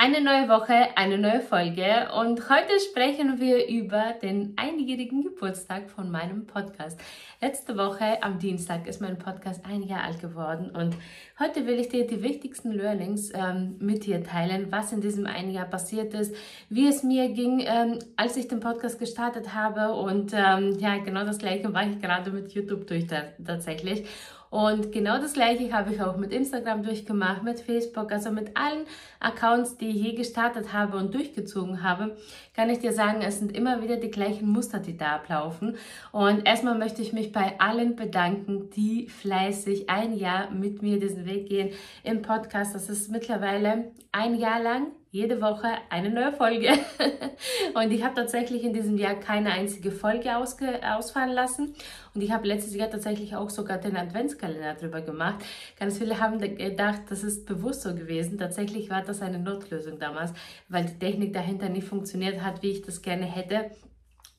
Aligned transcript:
Eine 0.00 0.20
neue 0.20 0.48
Woche, 0.48 0.96
eine 0.96 1.18
neue 1.18 1.40
Folge 1.40 2.08
und 2.16 2.48
heute 2.48 2.78
sprechen 2.88 3.40
wir 3.40 3.66
über 3.66 4.14
den 4.22 4.52
einjährigen 4.54 5.24
Geburtstag 5.24 5.90
von 5.90 6.08
meinem 6.08 6.46
Podcast. 6.46 7.00
Letzte 7.40 7.76
Woche 7.76 8.22
am 8.22 8.38
Dienstag 8.38 8.86
ist 8.86 9.00
mein 9.00 9.18
Podcast 9.18 9.66
ein 9.66 9.82
Jahr 9.82 10.04
alt 10.04 10.20
geworden 10.20 10.70
und 10.70 10.94
heute 11.40 11.66
will 11.66 11.80
ich 11.80 11.88
dir 11.88 12.06
die 12.06 12.22
wichtigsten 12.22 12.70
Learnings 12.70 13.32
ähm, 13.34 13.74
mit 13.80 14.06
dir 14.06 14.22
teilen, 14.22 14.70
was 14.70 14.92
in 14.92 15.00
diesem 15.00 15.26
einen 15.26 15.50
Jahr 15.50 15.66
passiert 15.66 16.14
ist, 16.14 16.32
wie 16.68 16.86
es 16.86 17.02
mir 17.02 17.30
ging, 17.30 17.64
ähm, 17.66 17.98
als 18.14 18.36
ich 18.36 18.46
den 18.46 18.60
Podcast 18.60 19.00
gestartet 19.00 19.52
habe 19.52 19.94
und 19.94 20.32
ähm, 20.32 20.78
ja, 20.78 20.98
genau 20.98 21.24
das 21.24 21.38
gleiche 21.38 21.74
war 21.74 21.84
ich 21.84 22.00
gerade 22.00 22.30
mit 22.30 22.52
YouTube 22.52 22.86
durch 22.86 23.08
tatsächlich. 23.44 24.06
Und 24.50 24.92
genau 24.92 25.18
das 25.18 25.34
gleiche 25.34 25.72
habe 25.72 25.92
ich 25.92 26.02
auch 26.02 26.16
mit 26.16 26.32
Instagram 26.32 26.82
durchgemacht, 26.82 27.42
mit 27.42 27.60
Facebook, 27.60 28.10
also 28.12 28.30
mit 28.30 28.56
allen 28.56 28.84
Accounts, 29.20 29.76
die 29.76 29.88
ich 29.88 29.96
je 29.96 30.12
gestartet 30.14 30.72
habe 30.72 30.96
und 30.96 31.14
durchgezogen 31.14 31.82
habe, 31.82 32.16
kann 32.54 32.70
ich 32.70 32.78
dir 32.78 32.92
sagen, 32.92 33.20
es 33.22 33.38
sind 33.38 33.56
immer 33.56 33.82
wieder 33.82 33.96
die 33.96 34.10
gleichen 34.10 34.48
Muster, 34.48 34.78
die 34.78 34.96
da 34.96 35.16
ablaufen. 35.16 35.76
Und 36.12 36.46
erstmal 36.46 36.78
möchte 36.78 37.02
ich 37.02 37.12
mich 37.12 37.32
bei 37.32 37.58
allen 37.60 37.96
bedanken, 37.96 38.70
die 38.70 39.08
fleißig 39.08 39.90
ein 39.90 40.16
Jahr 40.16 40.50
mit 40.50 40.82
mir 40.82 40.98
diesen 40.98 41.26
Weg 41.26 41.48
gehen 41.48 41.70
im 42.02 42.22
Podcast. 42.22 42.74
Das 42.74 42.88
ist 42.88 43.10
mittlerweile 43.10 43.92
ein 44.12 44.34
Jahr 44.34 44.60
lang 44.62 44.88
jede 45.10 45.40
Woche 45.40 45.68
eine 45.88 46.10
neue 46.10 46.32
Folge. 46.32 46.68
und 47.74 47.90
ich 47.90 48.04
habe 48.04 48.14
tatsächlich 48.14 48.62
in 48.64 48.72
diesem 48.72 48.98
Jahr 48.98 49.14
keine 49.14 49.52
einzige 49.52 49.90
Folge 49.90 50.30
ausfallen 50.36 51.32
lassen. 51.32 51.74
Und 52.14 52.22
ich 52.22 52.30
habe 52.30 52.46
letztes 52.46 52.74
Jahr 52.74 52.90
tatsächlich 52.90 53.34
auch 53.34 53.48
sogar 53.50 53.78
den 53.78 53.96
Adventskalender 53.96 54.74
drüber 54.74 55.00
gemacht. 55.00 55.44
Ganz 55.78 55.98
viele 55.98 56.20
haben 56.20 56.38
gedacht, 56.38 57.02
das 57.08 57.24
ist 57.24 57.46
bewusst 57.46 57.82
so 57.82 57.94
gewesen. 57.94 58.38
Tatsächlich 58.38 58.90
war 58.90 59.02
das 59.02 59.22
eine 59.22 59.38
Notlösung 59.38 59.98
damals, 59.98 60.32
weil 60.68 60.84
die 60.84 60.98
Technik 60.98 61.32
dahinter 61.32 61.68
nicht 61.68 61.86
funktioniert 61.86 62.42
hat, 62.42 62.62
wie 62.62 62.70
ich 62.70 62.82
das 62.82 63.00
gerne 63.00 63.24
hätte. 63.24 63.70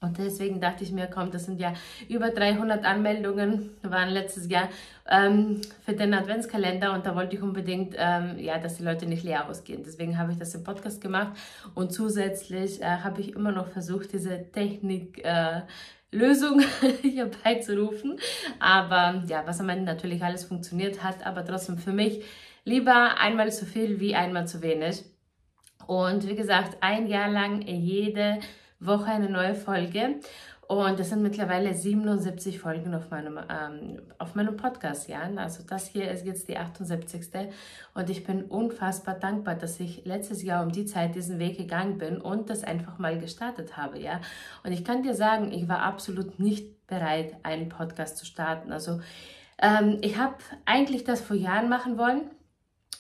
Und 0.02 0.18
deswegen 0.18 0.62
dachte 0.62 0.86
ich 0.86 0.94
mir, 0.94 1.08
komm, 1.08 1.30
das 1.30 1.46
sind 1.46 1.60
ja 1.60 1.74
über 2.08 2.30
300 2.30 2.86
Anmeldungen, 2.86 3.72
waren 3.82 4.10
letztes 4.10 4.50
Jahr 4.50 4.70
ähm, 5.10 5.60
für 5.84 5.92
den 5.92 6.14
Adventskalender 6.14 6.94
und 6.94 7.06
da 7.06 7.16
wollte 7.16 7.36
ich 7.36 7.42
unbedingt, 7.42 7.96
ähm, 7.98 8.40
ja, 8.40 8.60
dass 8.60 8.78
die 8.78 8.84
Leute 8.84 9.08
nicht 9.08 9.24
leer 9.24 9.50
ausgehen. 9.50 9.84
Deswegen 9.86 10.18
habe 10.18 10.32
ich 10.32 10.38
das 10.38 10.56
im 10.56 10.64
Podcast 10.64 11.02
gemacht 11.02 11.38
und 11.76 11.92
zusätzlich 11.92 12.82
äh, 12.82 12.86
habe 12.86 13.20
ich 13.20 13.34
immer 13.34 13.52
noch 13.52 13.68
versucht, 13.68 14.14
diese 14.14 14.50
Technik 14.54 15.22
äh, 15.26 15.64
Lösung 16.12 16.62
hier 17.02 17.30
beizurufen. 17.44 18.20
Aber 18.60 19.24
ja, 19.28 19.44
was 19.46 19.60
am 19.60 19.68
Ende 19.68 19.84
natürlich 19.84 20.24
alles 20.24 20.46
funktioniert 20.46 21.04
hat, 21.04 21.26
aber 21.26 21.44
trotzdem 21.44 21.78
für 21.78 21.94
mich 21.94 22.24
lieber 22.64 23.18
einmal 23.20 23.52
zu 23.52 23.66
viel 23.66 24.00
wie 24.00 24.16
einmal 24.16 24.48
zu 24.48 24.62
wenig. 24.62 25.04
Und 25.88 26.26
wie 26.26 26.36
gesagt, 26.36 26.78
ein 26.82 27.08
Jahr 27.08 27.30
lang 27.30 27.64
jede 27.64 28.40
Woche 28.80 29.06
eine 29.06 29.30
neue 29.30 29.56
Folge. 29.56 30.20
Und 30.68 31.00
es 31.00 31.10
sind 31.10 31.24
mittlerweile 31.24 31.74
77 31.74 32.60
Folgen 32.60 32.94
auf 32.94 33.10
meinem, 33.10 33.40
ähm, 33.50 34.04
auf 34.20 34.36
meinem 34.36 34.56
Podcast, 34.56 35.10
ja. 35.10 35.22
Also 35.38 35.64
das 35.68 35.88
hier 35.88 36.12
ist 36.12 36.28
jetzt 36.28 36.48
die 36.48 36.58
78. 36.58 37.50
Und 37.96 38.10
ich 38.12 38.24
bin 38.24 38.44
unfassbar 38.44 39.16
dankbar, 39.16 39.56
dass 39.56 39.80
ich 39.80 40.06
letztes 40.06 40.44
Jahr 40.44 40.64
um 40.64 40.72
die 40.72 40.86
Zeit 40.86 41.16
diesen 41.16 41.40
Weg 41.40 41.58
gegangen 41.58 41.98
bin 41.98 42.22
und 42.22 42.52
das 42.52 42.64
einfach 42.64 43.00
mal 43.00 43.18
gestartet 43.18 43.78
habe, 43.78 44.00
ja. 44.00 44.22
Und 44.64 44.72
ich 44.72 44.86
kann 44.86 45.02
dir 45.02 45.16
sagen, 45.16 45.52
ich 45.52 45.68
war 45.68 45.80
absolut 45.80 46.40
nicht 46.40 46.86
bereit, 46.86 47.34
einen 47.42 47.70
Podcast 47.70 48.18
zu 48.18 48.28
starten. 48.28 48.72
Also 48.72 49.02
ähm, 49.60 49.98
ich 50.02 50.20
habe 50.20 50.36
eigentlich 50.66 51.04
das 51.04 51.20
vor 51.20 51.36
Jahren 51.36 51.68
machen 51.68 51.98
wollen 51.98 52.30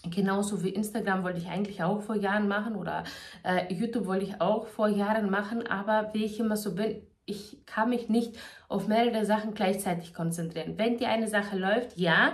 Genauso 0.03 0.63
wie 0.63 0.69
Instagram 0.69 1.23
wollte 1.23 1.39
ich 1.39 1.47
eigentlich 1.47 1.83
auch 1.83 2.01
vor 2.01 2.15
Jahren 2.15 2.47
machen 2.47 2.75
oder 2.75 3.03
äh, 3.43 3.73
YouTube 3.73 4.05
wollte 4.05 4.25
ich 4.25 4.39
auch 4.39 4.67
vor 4.67 4.87
Jahren 4.87 5.29
machen, 5.29 5.67
aber 5.67 6.11
wie 6.13 6.23
ich 6.23 6.39
immer 6.39 6.55
so 6.55 6.75
bin, 6.75 7.01
ich 7.25 7.63
kann 7.65 7.89
mich 7.89 8.09
nicht 8.09 8.37
auf 8.69 8.87
mehrere 8.87 9.25
Sachen 9.25 9.53
gleichzeitig 9.53 10.13
konzentrieren. 10.13 10.77
Wenn 10.77 10.97
die 10.97 11.05
eine 11.05 11.27
Sache 11.27 11.57
läuft, 11.57 11.97
ja, 11.97 12.33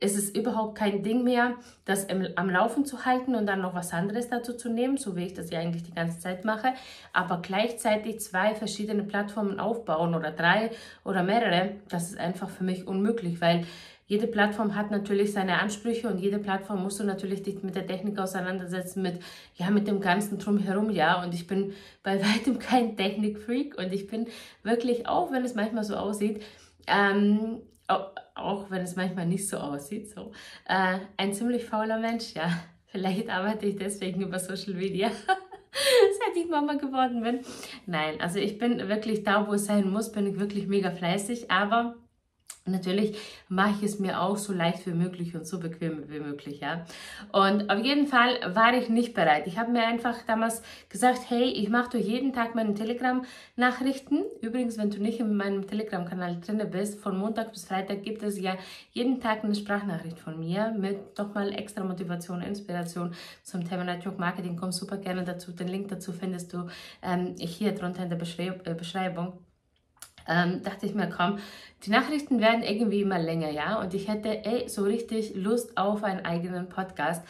ist 0.00 0.16
es 0.16 0.30
überhaupt 0.30 0.76
kein 0.76 1.02
Ding 1.02 1.24
mehr, 1.24 1.54
das 1.84 2.04
im, 2.04 2.28
am 2.36 2.50
Laufen 2.50 2.84
zu 2.84 3.04
halten 3.06 3.34
und 3.34 3.46
dann 3.46 3.62
noch 3.62 3.74
was 3.74 3.92
anderes 3.92 4.28
dazu 4.28 4.52
zu 4.52 4.68
nehmen, 4.68 4.98
so 4.98 5.16
wie 5.16 5.24
ich 5.24 5.34
das 5.34 5.50
ja 5.50 5.58
eigentlich 5.58 5.84
die 5.84 5.94
ganze 5.94 6.18
Zeit 6.20 6.44
mache. 6.44 6.74
Aber 7.12 7.40
gleichzeitig 7.40 8.20
zwei 8.20 8.54
verschiedene 8.54 9.04
Plattformen 9.04 9.58
aufbauen 9.58 10.14
oder 10.14 10.30
drei 10.30 10.70
oder 11.04 11.22
mehrere, 11.22 11.76
das 11.88 12.10
ist 12.10 12.18
einfach 12.18 12.50
für 12.50 12.64
mich 12.64 12.86
unmöglich, 12.86 13.40
weil 13.40 13.64
jede 14.06 14.28
Plattform 14.28 14.76
hat 14.76 14.90
natürlich 14.92 15.32
seine 15.32 15.60
Ansprüche 15.60 16.08
und 16.08 16.18
jede 16.18 16.38
Plattform 16.38 16.82
musst 16.82 17.00
du 17.00 17.04
natürlich 17.04 17.42
dich 17.42 17.62
mit 17.62 17.74
der 17.74 17.86
Technik 17.86 18.18
auseinandersetzen, 18.18 19.02
mit, 19.02 19.20
ja, 19.56 19.70
mit 19.70 19.88
dem 19.88 20.00
ganzen 20.00 20.38
Drumherum, 20.38 20.90
ja. 20.90 21.22
Und 21.22 21.34
ich 21.34 21.46
bin 21.46 21.74
bei 22.02 22.20
weitem 22.24 22.58
kein 22.58 22.96
Technikfreak 22.96 23.76
und 23.76 23.92
ich 23.92 24.06
bin 24.06 24.26
wirklich, 24.62 25.08
auch 25.08 25.32
wenn 25.32 25.44
es 25.44 25.54
manchmal 25.54 25.84
so 25.84 25.96
aussieht, 25.96 26.42
ähm, 26.86 27.60
auch, 27.88 28.70
wenn 28.70 28.82
es 28.82 28.96
manchmal 28.96 29.26
nicht 29.26 29.48
so 29.48 29.56
aussieht, 29.58 30.10
so, 30.10 30.32
äh, 30.68 30.98
ein 31.16 31.32
ziemlich 31.32 31.64
fauler 31.64 31.98
Mensch, 31.98 32.34
ja. 32.34 32.48
Vielleicht 32.86 33.28
arbeite 33.28 33.66
ich 33.66 33.76
deswegen 33.76 34.22
über 34.22 34.38
Social 34.38 34.74
Media. 34.74 35.10
seit 36.18 36.42
ich 36.42 36.48
Mama 36.48 36.74
geworden 36.74 37.22
bin. 37.22 37.40
Nein, 37.84 38.20
also 38.20 38.38
ich 38.38 38.56
bin 38.56 38.88
wirklich 38.88 39.24
da, 39.24 39.46
wo 39.46 39.54
es 39.54 39.66
sein 39.66 39.90
muss, 39.90 40.12
bin 40.12 40.26
ich 40.26 40.38
wirklich 40.38 40.66
mega 40.68 40.90
fleißig, 40.90 41.50
aber 41.50 41.96
Natürlich 42.66 43.16
mache 43.48 43.74
ich 43.78 43.82
es 43.84 43.98
mir 43.98 44.20
auch 44.20 44.36
so 44.36 44.52
leicht 44.52 44.86
wie 44.86 44.92
möglich 44.92 45.34
und 45.34 45.46
so 45.46 45.60
bequem 45.60 46.08
wie 46.08 46.20
möglich, 46.20 46.60
ja. 46.60 46.84
Und 47.32 47.70
auf 47.70 47.82
jeden 47.82 48.06
Fall 48.06 48.40
war 48.54 48.74
ich 48.74 48.88
nicht 48.88 49.14
bereit. 49.14 49.46
Ich 49.46 49.58
habe 49.58 49.70
mir 49.70 49.86
einfach 49.86 50.16
damals 50.26 50.62
gesagt, 50.88 51.20
hey, 51.28 51.44
ich 51.44 51.68
mache 51.68 51.90
doch 51.96 52.04
jeden 52.04 52.32
Tag 52.32 52.54
meine 52.54 52.74
Telegram-Nachrichten. 52.74 54.24
Übrigens, 54.40 54.78
wenn 54.78 54.90
du 54.90 55.00
nicht 55.00 55.20
in 55.20 55.36
meinem 55.36 55.66
Telegram-Kanal 55.66 56.40
drin 56.40 56.62
bist, 56.70 57.00
von 57.00 57.16
Montag 57.16 57.52
bis 57.52 57.64
Freitag 57.64 58.02
gibt 58.02 58.22
es 58.22 58.40
ja 58.40 58.56
jeden 58.92 59.20
Tag 59.20 59.44
eine 59.44 59.54
Sprachnachricht 59.54 60.18
von 60.18 60.38
mir 60.38 60.74
mit 60.76 61.16
nochmal 61.18 61.52
extra 61.52 61.84
Motivation, 61.84 62.42
Inspiration 62.42 63.12
zum 63.42 63.68
Thema 63.68 63.84
Network 63.84 64.18
Marketing. 64.18 64.56
Komm 64.56 64.72
super 64.72 64.96
gerne 64.96 65.24
dazu. 65.24 65.52
Den 65.52 65.68
Link 65.68 65.88
dazu 65.88 66.12
findest 66.12 66.52
du 66.52 66.66
ähm, 67.02 67.34
hier 67.38 67.72
drunter 67.72 68.02
in 68.02 68.10
der 68.10 68.18
äh, 68.20 68.74
Beschreibung 68.74 69.45
ähm, 70.28 70.62
dachte 70.62 70.86
ich 70.86 70.94
mir, 70.94 71.08
komm, 71.08 71.38
die 71.84 71.90
Nachrichten 71.90 72.40
werden 72.40 72.62
irgendwie 72.62 73.02
immer 73.02 73.18
länger, 73.18 73.50
ja. 73.50 73.80
Und 73.80 73.94
ich 73.94 74.08
hätte 74.08 74.44
ey, 74.44 74.68
so 74.68 74.82
richtig 74.82 75.34
Lust 75.34 75.76
auf 75.76 76.04
einen 76.04 76.24
eigenen 76.24 76.68
Podcast. 76.68 77.24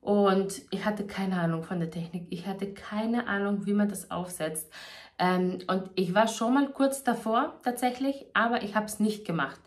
Und 0.00 0.62
ich 0.70 0.84
hatte 0.84 1.04
keine 1.04 1.40
Ahnung 1.40 1.64
von 1.64 1.80
der 1.80 1.90
Technik. 1.90 2.28
Ich 2.30 2.46
hatte 2.46 2.72
keine 2.72 3.26
Ahnung, 3.26 3.66
wie 3.66 3.72
man 3.72 3.88
das 3.88 4.10
aufsetzt. 4.10 4.70
Ähm, 5.18 5.58
und 5.66 5.90
ich 5.94 6.14
war 6.14 6.28
schon 6.28 6.54
mal 6.54 6.68
kurz 6.68 7.02
davor 7.02 7.54
tatsächlich, 7.64 8.26
aber 8.34 8.62
ich 8.62 8.74
habe 8.74 8.86
es 8.86 9.00
nicht 9.00 9.24
gemacht. 9.24 9.60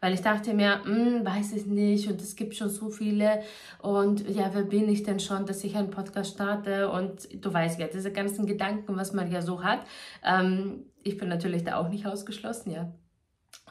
Weil 0.00 0.12
ich 0.14 0.20
dachte 0.20 0.52
mir, 0.52 0.84
hm, 0.84 1.24
weiß 1.24 1.52
ich 1.52 1.66
nicht 1.66 2.08
und 2.08 2.20
es 2.20 2.36
gibt 2.36 2.56
schon 2.56 2.68
so 2.68 2.90
viele 2.90 3.42
und 3.80 4.28
ja, 4.28 4.50
wer 4.52 4.62
bin 4.62 4.88
ich 4.88 5.02
denn 5.02 5.20
schon, 5.20 5.46
dass 5.46 5.64
ich 5.64 5.76
einen 5.76 5.90
Podcast 5.90 6.34
starte 6.34 6.90
und 6.90 7.28
du 7.32 7.52
weißt 7.52 7.78
ja, 7.78 7.86
diese 7.86 8.12
ganzen 8.12 8.46
Gedanken, 8.46 8.96
was 8.96 9.12
man 9.12 9.30
ja 9.30 9.42
so 9.42 9.62
hat. 9.62 9.80
Ähm, 10.24 10.86
ich 11.06 11.16
bin 11.16 11.28
natürlich 11.28 11.64
da 11.64 11.76
auch 11.76 11.88
nicht 11.88 12.06
ausgeschlossen, 12.06 12.72
ja. 12.72 12.92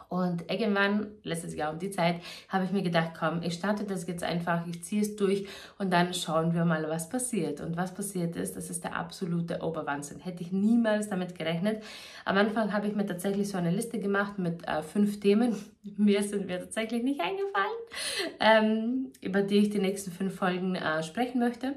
Und 0.08 0.50
irgendwann, 0.52 1.08
letztes 1.24 1.56
Jahr 1.56 1.74
um 1.74 1.80
die 1.80 1.90
Zeit, 1.90 2.22
habe 2.48 2.64
ich 2.64 2.72
mir 2.72 2.84
gedacht, 2.84 3.12
komm, 3.18 3.42
ich 3.42 3.56
starte 3.56 3.86
das 3.86 4.06
jetzt 4.08 4.24
einfach, 4.24 4.66
ich 4.68 4.84
ziehe 4.84 5.02
es 5.02 5.16
durch 5.16 5.48
und 5.80 5.92
dann 5.92 6.14
schauen 6.14 6.54
wir 6.54 6.64
mal, 6.64 6.88
was 6.90 7.10
passiert. 7.10 7.60
Und 7.60 7.76
was 7.76 7.94
passiert 7.94 8.36
ist, 8.36 8.56
das 8.56 8.70
ist 8.70 8.84
der 8.84 8.96
absolute 8.96 9.62
Oberwahnsinn. 9.62 10.20
Hätte 10.20 10.44
ich 10.44 10.52
niemals 10.52 11.10
damit 11.10 11.38
gerechnet. 11.38 11.84
Am 12.24 12.38
Anfang 12.38 12.72
habe 12.72 12.88
ich 12.88 12.96
mir 12.96 13.06
tatsächlich 13.06 13.50
so 13.50 13.58
eine 13.58 13.72
Liste 13.72 14.00
gemacht 14.00 14.38
mit 14.38 14.68
äh, 14.68 14.84
fünf 14.84 15.20
Themen. 15.20 15.56
Mir 15.98 16.24
sind 16.24 16.48
mir 16.48 16.60
tatsächlich 16.60 17.04
nicht 17.04 17.22
eingefallen, 17.22 17.78
ähm, 18.40 19.12
über 19.22 19.42
die 19.42 19.58
ich 19.58 19.70
die 19.70 19.80
nächsten 19.80 20.12
fünf 20.12 20.36
Folgen 20.36 20.76
äh, 20.76 21.04
sprechen 21.04 21.40
möchte. 21.40 21.76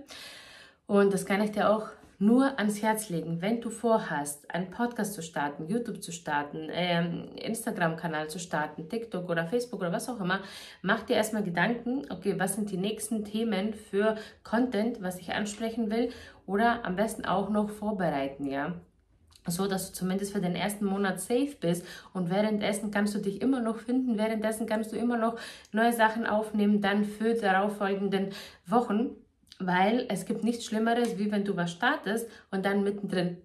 Und 0.87 1.13
das 1.13 1.27
kann 1.27 1.43
ich 1.43 1.53
dir 1.53 1.71
auch 1.71 1.89
nur 2.19 2.59
ans 2.59 2.83
Herz 2.83 3.09
legen, 3.11 3.41
wenn 3.41 3.61
du 3.61 3.71
vorhast, 3.71 4.53
einen 4.53 4.71
Podcast 4.71 5.15
zu 5.15 5.23
starten, 5.23 5.69
YouTube 5.69 6.03
zu 6.03 6.11
starten, 6.11 6.69
ähm, 6.73 7.29
Instagram-Kanal 7.37 8.29
zu 8.29 8.41
starten, 8.41 8.89
TikTok 8.89 9.31
oder 9.31 9.47
Facebook 9.47 9.81
oder 9.81 9.93
was 9.93 10.09
auch 10.09 10.21
immer, 10.21 10.41
mach 10.83 11.03
dir 11.03 11.15
erstmal 11.15 11.45
Gedanken, 11.45 12.03
okay, 12.11 12.35
was 12.39 12.55
sind 12.55 12.71
die 12.71 12.77
nächsten 12.77 13.25
Themen 13.25 13.73
für 13.73 14.17
Content, 14.43 15.01
was 15.01 15.21
ich 15.21 15.33
ansprechen 15.33 15.91
will 15.93 16.11
oder 16.45 16.85
am 16.85 16.97
besten 16.97 17.25
auch 17.25 17.51
noch 17.51 17.71
vorbereiten, 17.71 18.47
ja. 18.47 18.75
so 19.47 19.69
dass 19.69 19.93
du 19.93 19.99
zumindest 19.99 20.33
für 20.33 20.41
den 20.41 20.57
ersten 20.57 20.87
Monat 20.87 21.21
safe 21.21 21.55
bist 21.61 21.87
und 22.15 22.31
währenddessen 22.31 22.91
kannst 22.91 23.15
du 23.15 23.21
dich 23.21 23.41
immer 23.41 23.61
noch 23.61 23.79
finden, 23.79 24.19
währenddessen 24.19 24.67
kannst 24.67 24.91
du 24.91 24.97
immer 24.97 25.19
noch 25.19 25.37
neue 25.71 25.93
Sachen 25.93 26.27
aufnehmen, 26.27 26.81
dann 26.81 27.05
für 27.05 27.35
darauffolgenden 27.35 28.31
Wochen, 28.67 29.11
weil 29.59 30.07
es 30.09 30.25
gibt 30.25 30.45
nichts 30.45 30.65
Schlimmeres, 30.65 31.19
wie 31.19 31.31
wenn 31.31 31.45
du 31.45 31.57
was 31.57 31.73
startest 31.73 32.29
und 32.51 32.65
dann 32.65 32.85
mittendrin 32.85 33.39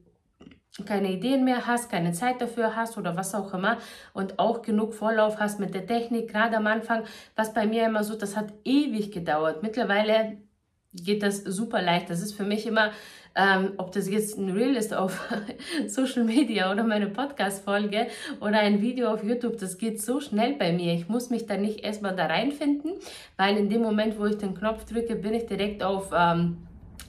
keine 0.86 1.12
Ideen 1.12 1.46
mehr 1.46 1.68
hast, 1.68 1.92
keine 1.92 2.14
Zeit 2.14 2.42
dafür 2.42 2.76
hast 2.76 2.98
oder 2.98 3.16
was 3.16 3.36
auch 3.36 3.54
immer 3.54 3.78
und 4.14 4.40
auch 4.40 4.64
genug 4.64 4.96
Vorlauf 4.96 5.40
hast 5.40 5.60
mit 5.60 5.76
der 5.76 5.86
Technik, 5.86 6.32
gerade 6.32 6.58
am 6.58 6.66
Anfang, 6.66 7.04
was 7.36 7.54
bei 7.54 7.68
mir 7.68 7.86
immer 7.86 8.04
so, 8.04 8.18
das 8.18 8.36
hat 8.36 8.52
ewig 8.66 9.12
gedauert. 9.12 9.62
Mittlerweile 9.62 10.38
geht 10.94 11.24
das 11.24 11.44
super 11.44 11.82
leicht. 11.82 12.10
Das 12.10 12.22
ist 12.22 12.34
für 12.34 12.44
mich 12.44 12.66
immer 12.66 12.92
ähm, 13.36 13.74
ob 13.78 13.92
das 13.92 14.10
jetzt 14.10 14.38
ein 14.38 14.52
Reel 14.52 14.76
ist 14.76 14.94
auf 14.94 15.28
Social 15.88 16.24
Media 16.24 16.72
oder 16.72 16.84
meine 16.84 17.08
Podcast-Folge 17.08 18.08
oder 18.40 18.60
ein 18.60 18.82
Video 18.82 19.10
auf 19.12 19.24
YouTube, 19.24 19.58
das 19.58 19.78
geht 19.78 20.02
so 20.02 20.20
schnell 20.20 20.54
bei 20.54 20.72
mir. 20.72 20.94
Ich 20.94 21.10
muss 21.10 21.30
mich 21.30 21.46
da 21.46 21.58
nicht 21.58 21.80
erstmal 21.82 22.16
da 22.16 22.28
reinfinden, 22.28 22.94
weil 23.38 23.58
in 23.58 23.70
dem 23.70 23.82
Moment, 23.82 24.20
wo 24.20 24.26
ich 24.26 24.38
den 24.38 24.54
Knopf 24.54 24.86
drücke, 24.86 25.16
bin 25.16 25.34
ich 25.34 25.46
direkt 25.46 25.84
auf... 25.84 26.12
Ähm, 26.16 26.58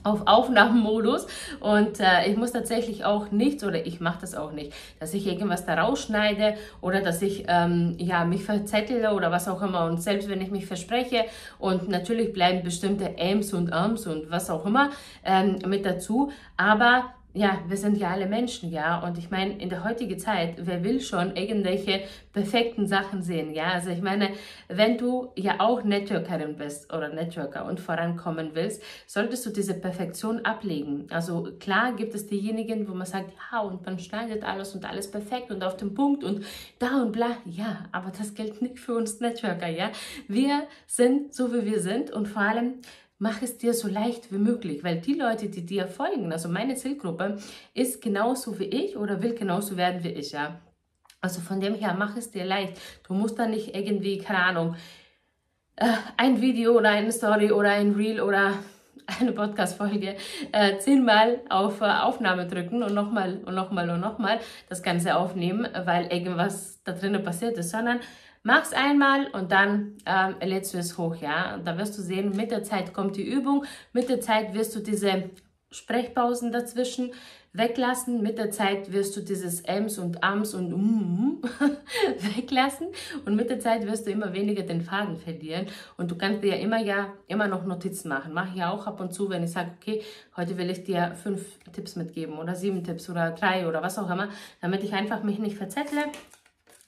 auf 0.04 0.26
Aufnahmenmodus 0.26 1.26
und 1.60 1.98
äh, 1.98 2.30
ich 2.30 2.36
muss 2.36 2.52
tatsächlich 2.52 3.04
auch 3.04 3.30
nichts 3.30 3.64
oder 3.64 3.84
ich 3.84 4.00
mache 4.00 4.18
das 4.20 4.34
auch 4.34 4.52
nicht, 4.52 4.72
dass 5.00 5.14
ich 5.14 5.26
irgendwas 5.26 5.66
da 5.66 5.74
rausschneide 5.74 6.54
oder 6.80 7.00
dass 7.00 7.22
ich 7.22 7.46
ähm, 7.48 7.96
ja 7.98 8.24
mich 8.24 8.44
verzettle 8.44 9.14
oder 9.14 9.30
was 9.30 9.48
auch 9.48 9.62
immer. 9.62 9.86
Und 9.86 10.02
selbst 10.02 10.28
wenn 10.28 10.40
ich 10.40 10.50
mich 10.50 10.66
verspreche 10.66 11.24
und 11.58 11.88
natürlich 11.88 12.32
bleiben 12.32 12.62
bestimmte 12.62 13.16
Ms 13.16 13.54
und 13.54 13.72
Ams 13.72 14.06
und 14.06 14.30
was 14.30 14.50
auch 14.50 14.66
immer 14.66 14.90
ähm, 15.24 15.58
mit 15.66 15.86
dazu, 15.86 16.30
aber 16.56 17.14
ja, 17.36 17.58
wir 17.66 17.76
sind 17.76 17.98
ja 17.98 18.10
alle 18.10 18.26
Menschen, 18.26 18.70
ja. 18.70 19.04
Und 19.04 19.18
ich 19.18 19.28
meine, 19.28 19.60
in 19.60 19.68
der 19.68 19.82
heutigen 19.82 20.18
Zeit, 20.20 20.54
wer 20.58 20.84
will 20.84 21.00
schon 21.00 21.34
irgendwelche 21.34 22.02
perfekten 22.32 22.86
Sachen 22.86 23.22
sehen, 23.22 23.52
ja? 23.52 23.72
Also 23.72 23.90
ich 23.90 24.00
meine, 24.00 24.30
wenn 24.68 24.96
du 24.96 25.32
ja 25.34 25.56
auch 25.58 25.82
Networkerin 25.82 26.56
bist 26.56 26.92
oder 26.92 27.08
Networker 27.08 27.66
und 27.66 27.80
vorankommen 27.80 28.50
willst, 28.54 28.82
solltest 29.08 29.44
du 29.46 29.50
diese 29.50 29.74
Perfektion 29.74 30.44
ablegen. 30.44 31.06
Also 31.10 31.48
klar 31.58 31.94
gibt 31.94 32.14
es 32.14 32.28
diejenigen, 32.28 32.88
wo 32.88 32.94
man 32.94 33.06
sagt, 33.06 33.32
ja, 33.52 33.60
und 33.60 33.84
man 33.84 33.98
schneidet 33.98 34.44
alles 34.44 34.72
und 34.76 34.84
alles 34.84 35.10
perfekt 35.10 35.50
und 35.50 35.64
auf 35.64 35.76
den 35.76 35.92
Punkt 35.92 36.22
und 36.22 36.44
da 36.78 37.02
und 37.02 37.10
bla. 37.10 37.38
Ja, 37.46 37.86
aber 37.90 38.12
das 38.16 38.34
gilt 38.34 38.62
nicht 38.62 38.78
für 38.78 38.94
uns 38.94 39.18
Networker, 39.18 39.68
ja. 39.68 39.90
Wir 40.28 40.68
sind 40.86 41.34
so, 41.34 41.52
wie 41.52 41.64
wir 41.64 41.80
sind 41.80 42.12
und 42.12 42.28
vor 42.28 42.42
allem 42.42 42.74
mach 43.24 43.40
es 43.40 43.56
dir 43.56 43.72
so 43.72 43.88
leicht 43.88 44.30
wie 44.32 44.36
möglich, 44.36 44.84
weil 44.84 45.00
die 45.00 45.14
Leute, 45.14 45.48
die 45.48 45.64
dir 45.64 45.86
folgen, 45.86 46.30
also 46.30 46.46
meine 46.46 46.74
Zielgruppe, 46.74 47.38
ist 47.72 48.02
genauso 48.02 48.58
wie 48.58 48.64
ich 48.64 48.98
oder 48.98 49.22
will 49.22 49.34
genauso 49.34 49.78
werden 49.78 50.04
wie 50.04 50.10
ich, 50.10 50.32
ja. 50.32 50.60
Also 51.22 51.40
von 51.40 51.58
dem 51.58 51.74
her, 51.74 51.96
mach 51.98 52.18
es 52.18 52.30
dir 52.30 52.44
leicht. 52.44 52.78
Du 53.08 53.14
musst 53.14 53.38
da 53.38 53.46
nicht 53.46 53.74
irgendwie, 53.74 54.18
keine 54.18 54.40
Ahnung, 54.40 54.76
äh, 55.76 55.86
ein 56.18 56.42
Video 56.42 56.76
oder 56.76 56.90
eine 56.90 57.10
Story 57.12 57.50
oder 57.50 57.70
ein 57.70 57.92
Reel 57.92 58.20
oder 58.20 58.58
eine 59.18 59.32
Podcast-Folge 59.32 60.16
äh, 60.52 60.76
zehnmal 60.76 61.40
auf 61.48 61.80
äh, 61.80 61.84
Aufnahme 61.84 62.46
drücken 62.46 62.82
und 62.82 62.92
nochmal 62.92 63.38
und 63.46 63.54
nochmal 63.54 63.88
und 63.88 64.00
nochmal 64.00 64.38
das 64.68 64.82
Ganze 64.82 65.16
aufnehmen, 65.16 65.66
weil 65.86 66.12
irgendwas 66.12 66.82
da 66.84 66.92
drinnen 66.92 67.24
passiert 67.24 67.56
ist, 67.56 67.70
sondern 67.70 68.00
Mach's 68.46 68.74
einmal 68.74 69.28
und 69.28 69.52
dann 69.52 69.96
ähm, 70.04 70.34
lädst 70.42 70.74
du 70.74 70.78
es 70.78 70.98
hoch, 70.98 71.16
ja. 71.16 71.54
Und 71.54 71.66
da 71.66 71.78
wirst 71.78 71.96
du 71.96 72.02
sehen, 72.02 72.36
mit 72.36 72.50
der 72.50 72.62
Zeit 72.62 72.92
kommt 72.92 73.16
die 73.16 73.26
Übung, 73.26 73.64
mit 73.94 74.10
der 74.10 74.20
Zeit 74.20 74.52
wirst 74.52 74.76
du 74.76 74.80
diese 74.80 75.30
Sprechpausen 75.70 76.52
dazwischen 76.52 77.12
weglassen. 77.54 78.22
Mit 78.22 78.36
der 78.36 78.50
Zeit 78.50 78.92
wirst 78.92 79.16
du 79.16 79.22
dieses 79.22 79.62
Ems 79.62 79.98
und 79.98 80.22
Ams 80.22 80.52
und 80.52 80.72
mm, 80.72 81.42
weglassen 82.36 82.88
und 83.24 83.34
mit 83.34 83.48
der 83.48 83.60
Zeit 83.60 83.86
wirst 83.86 84.06
du 84.06 84.10
immer 84.10 84.34
weniger 84.34 84.62
den 84.62 84.82
Faden 84.82 85.16
verlieren 85.16 85.66
und 85.96 86.10
du 86.10 86.18
kannst 86.18 86.42
dir 86.42 86.56
ja 86.56 86.62
immer 86.62 86.82
ja 86.82 87.14
immer 87.28 87.48
noch 87.48 87.64
Notizen 87.64 88.10
machen. 88.10 88.34
Mache 88.34 88.50
ich 88.50 88.56
ja 88.56 88.70
auch 88.70 88.86
ab 88.86 89.00
und 89.00 89.14
zu, 89.14 89.30
wenn 89.30 89.42
ich 89.42 89.52
sage, 89.52 89.70
okay, 89.80 90.02
heute 90.36 90.58
will 90.58 90.68
ich 90.68 90.84
dir 90.84 91.14
fünf 91.14 91.46
Tipps 91.72 91.96
mitgeben 91.96 92.38
oder 92.38 92.54
sieben 92.54 92.84
Tipps 92.84 93.08
oder 93.08 93.30
drei 93.30 93.66
oder 93.66 93.80
was 93.82 93.98
auch 93.98 94.10
immer, 94.10 94.28
damit 94.60 94.84
ich 94.84 94.92
einfach 94.92 95.22
mich 95.22 95.38
nicht 95.38 95.56
verzettle 95.56 96.02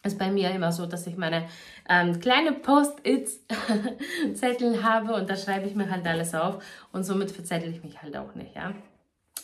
ist 0.07 0.19
bei 0.19 0.31
mir 0.31 0.51
immer 0.51 0.73
so, 0.73 0.87
dass 0.87 1.07
ich 1.07 1.17
meine 1.17 1.45
ähm, 1.89 2.19
kleine 2.21 2.53
Post-its-Zettel 2.53 4.83
habe 4.83 5.15
und 5.15 5.29
da 5.29 5.37
schreibe 5.37 5.67
ich 5.67 5.75
mir 5.75 5.91
halt 5.91 6.07
alles 6.07 6.35
auf 6.35 6.65
und 6.93 7.05
somit 7.05 7.31
verzettel 7.31 7.71
ich 7.71 7.85
mich 7.85 8.03
halt 8.03 8.17
auch 8.17 8.35
nicht, 8.35 8.55
ja. 8.55 8.73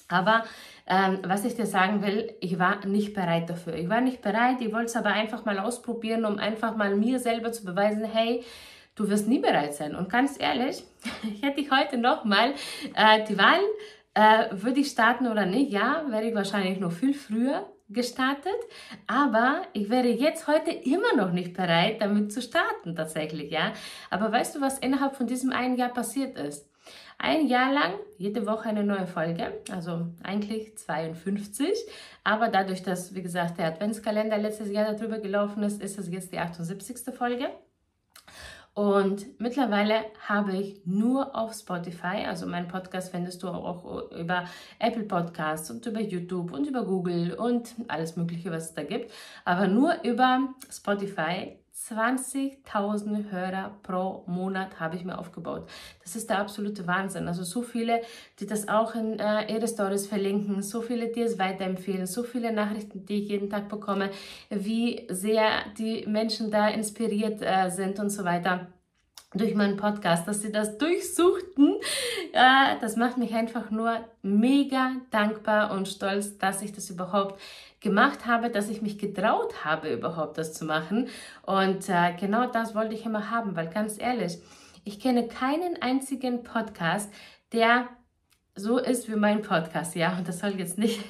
Aber 0.09 0.45
ähm, 0.87 1.21
was 1.25 1.45
ich 1.45 1.55
dir 1.55 1.67
sagen 1.67 2.03
will, 2.03 2.35
ich 2.41 2.59
war 2.59 2.85
nicht 2.85 3.15
bereit 3.15 3.49
dafür. 3.49 3.75
Ich 3.75 3.89
war 3.89 4.01
nicht 4.01 4.21
bereit, 4.21 4.61
ich 4.61 4.73
wollte 4.73 4.87
es 4.87 4.97
aber 4.97 5.11
einfach 5.11 5.45
mal 5.45 5.59
ausprobieren, 5.59 6.25
um 6.25 6.39
einfach 6.39 6.77
mal 6.77 6.95
mir 6.95 7.19
selber 7.19 7.53
zu 7.53 7.65
beweisen, 7.65 8.05
hey, 8.05 8.45
du 8.95 9.09
wirst 9.09 9.29
nie 9.29 9.39
bereit 9.39 9.75
sein. 9.75 9.95
Und 9.95 10.11
ganz 10.11 10.39
ehrlich, 10.39 10.85
hätte 11.41 11.61
ich 11.61 11.71
heute 11.71 11.99
nochmal 11.99 12.55
äh, 12.95 13.25
die 13.25 13.39
Wahl, 13.39 13.61
äh, 14.15 14.49
würde 14.53 14.81
ich 14.81 14.89
starten 14.89 15.27
oder 15.27 15.47
nicht? 15.47 15.73
Ja, 15.73 16.05
wäre 16.09 16.25
ich 16.25 16.35
wahrscheinlich 16.35 16.79
noch 16.79 16.93
viel 16.93 17.15
früher 17.15 17.67
gestartet, 17.93 18.57
aber 19.07 19.63
ich 19.73 19.91
wäre 19.91 20.09
jetzt 20.09 20.47
heute 20.47 20.71
immer 20.71 21.17
noch 21.17 21.33
nicht 21.33 21.55
bereit, 21.55 22.01
damit 22.01 22.33
zu 22.33 22.43
starten 22.43 22.95
tatsächlich, 22.95 23.51
ja. 23.51 23.73
Aber 24.11 24.31
weißt 24.33 24.57
du, 24.57 24.61
was 24.61 24.79
innerhalb 24.79 25.17
von 25.17 25.27
diesem 25.27 25.53
einen 25.53 25.77
Jahr 25.77 25.91
passiert 25.91 26.37
ist? 26.39 26.69
Ein 27.19 27.47
Jahr 27.47 27.73
lang, 27.73 27.93
jede 28.19 28.47
Woche 28.47 28.69
eine 28.69 28.83
neue 28.83 29.07
Folge, 29.07 29.63
also 29.71 30.09
eigentlich 30.25 30.77
52, 30.77 31.71
aber 32.25 32.49
dadurch, 32.49 32.83
dass, 32.83 33.15
wie 33.15 33.23
gesagt, 33.23 33.59
der 33.59 33.67
Adventskalender 33.67 34.39
letztes 34.39 34.71
Jahr 34.71 34.93
darüber 34.93 35.21
gelaufen 35.21 35.63
ist, 35.63 35.81
ist 35.81 35.99
es 35.99 36.11
jetzt 36.11 36.33
die 36.33 36.39
78. 36.39 37.15
Folge. 37.15 37.49
Und 38.75 39.39
mittlerweile 39.39 40.07
habe 40.27 40.57
ich 40.57 40.81
nur 40.87 41.37
auf 41.37 41.53
Spotify, 41.53 42.25
also 42.27 42.47
meinen 42.47 42.69
Podcast 42.69 43.11
findest 43.11 43.43
du 43.43 43.49
auch 43.49 44.11
über 44.13 44.45
Apple 44.79 45.05
Podcasts 45.05 45.71
und 45.71 45.85
über 45.85 46.01
YouTube 46.01 46.53
und 46.53 46.67
über 46.67 46.85
Google 46.87 47.35
und 47.35 47.75
alles 47.89 48.17
Mögliche, 48.17 48.51
was 48.51 48.71
es 48.71 48.75
da 48.75 48.83
gibt, 48.83 49.13
aber 49.45 49.69
nur 49.69 50.03
über 50.05 50.55
Spotify 50.71 51.62
20.000 51.89 53.31
Hörer 53.31 53.77
pro 53.83 54.23
Monat 54.27 54.79
habe 54.79 54.97
ich 54.97 55.05
mir 55.05 55.19
aufgebaut. 55.19 55.69
Das 56.03 56.15
ist 56.15 56.31
der 56.31 56.39
absolute 56.39 56.87
Wahnsinn. 56.87 57.27
Also 57.27 57.43
so 57.43 57.63
viele, 57.63 58.03
die 58.39 58.47
das 58.47 58.69
auch 58.69 58.95
in 58.95 59.19
äh, 59.19 59.53
ihre 59.53 59.67
Stories 59.67 60.07
verlinken, 60.07 60.63
so 60.63 60.81
viele, 60.81 61.09
die 61.09 61.23
es 61.23 61.39
weiterempfehlen, 61.39 62.07
so 62.07 62.23
viele 62.23 62.53
Nachrichten, 62.53 63.05
die 63.05 63.23
ich 63.23 63.29
jeden 63.29 63.51
Tag 63.51 63.69
bekomme, 63.69 64.11
wie 64.51 65.07
sehr 65.11 65.51
die 65.77 66.07
Menschen 66.07 66.51
da 66.51 66.69
inspiriert 66.69 67.43
äh, 67.43 67.69
sind 67.71 67.99
und 67.99 68.11
so 68.11 68.25
weiter 68.25 68.69
durch 69.35 69.55
meinen 69.55 69.77
Podcast, 69.77 70.27
dass 70.29 70.43
sie 70.43 70.53
das 70.53 70.79
durchsuchten. 70.79 71.77
Äh, 72.33 72.77
das 72.81 72.97
macht 72.97 73.19
mich 73.19 73.35
einfach 73.35 73.71
nur 73.71 74.05
mega 74.23 74.93
dankbar 75.11 75.73
und 75.73 75.89
stolz, 75.89 76.39
dass 76.39 76.63
ich 76.63 76.73
das 76.73 76.91
überhaupt 76.91 77.41
gemacht 77.81 78.27
habe, 78.27 78.51
dass 78.51 78.69
ich 78.69 78.83
mich 78.83 78.99
getraut 78.99 79.65
habe, 79.65 79.93
überhaupt 79.93 80.39
das 80.39 80.53
zu 80.53 80.65
machen. 80.65 81.09
Und 81.43 81.89
äh, 81.89 82.15
genau 82.19 82.47
das 82.47 82.75
wollte 82.75 82.95
ich 82.95 83.05
immer 83.05 83.31
haben, 83.31 83.57
weil 83.57 83.69
ganz 83.69 84.01
ehrlich, 84.01 84.39
ich 84.85 85.01
kenne 85.01 85.29
keinen 85.29 85.81
einzigen 85.81 86.43
Podcast, 86.43 87.13
der 87.53 87.89
so 88.55 88.79
ist 88.79 89.11
wie 89.11 89.17
mein 89.17 89.43
Podcast, 89.43 89.95
ja. 89.95 90.17
Und 90.17 90.29
das 90.29 90.41
soll 90.41 90.59
jetzt 90.59 90.79
nicht 90.79 91.01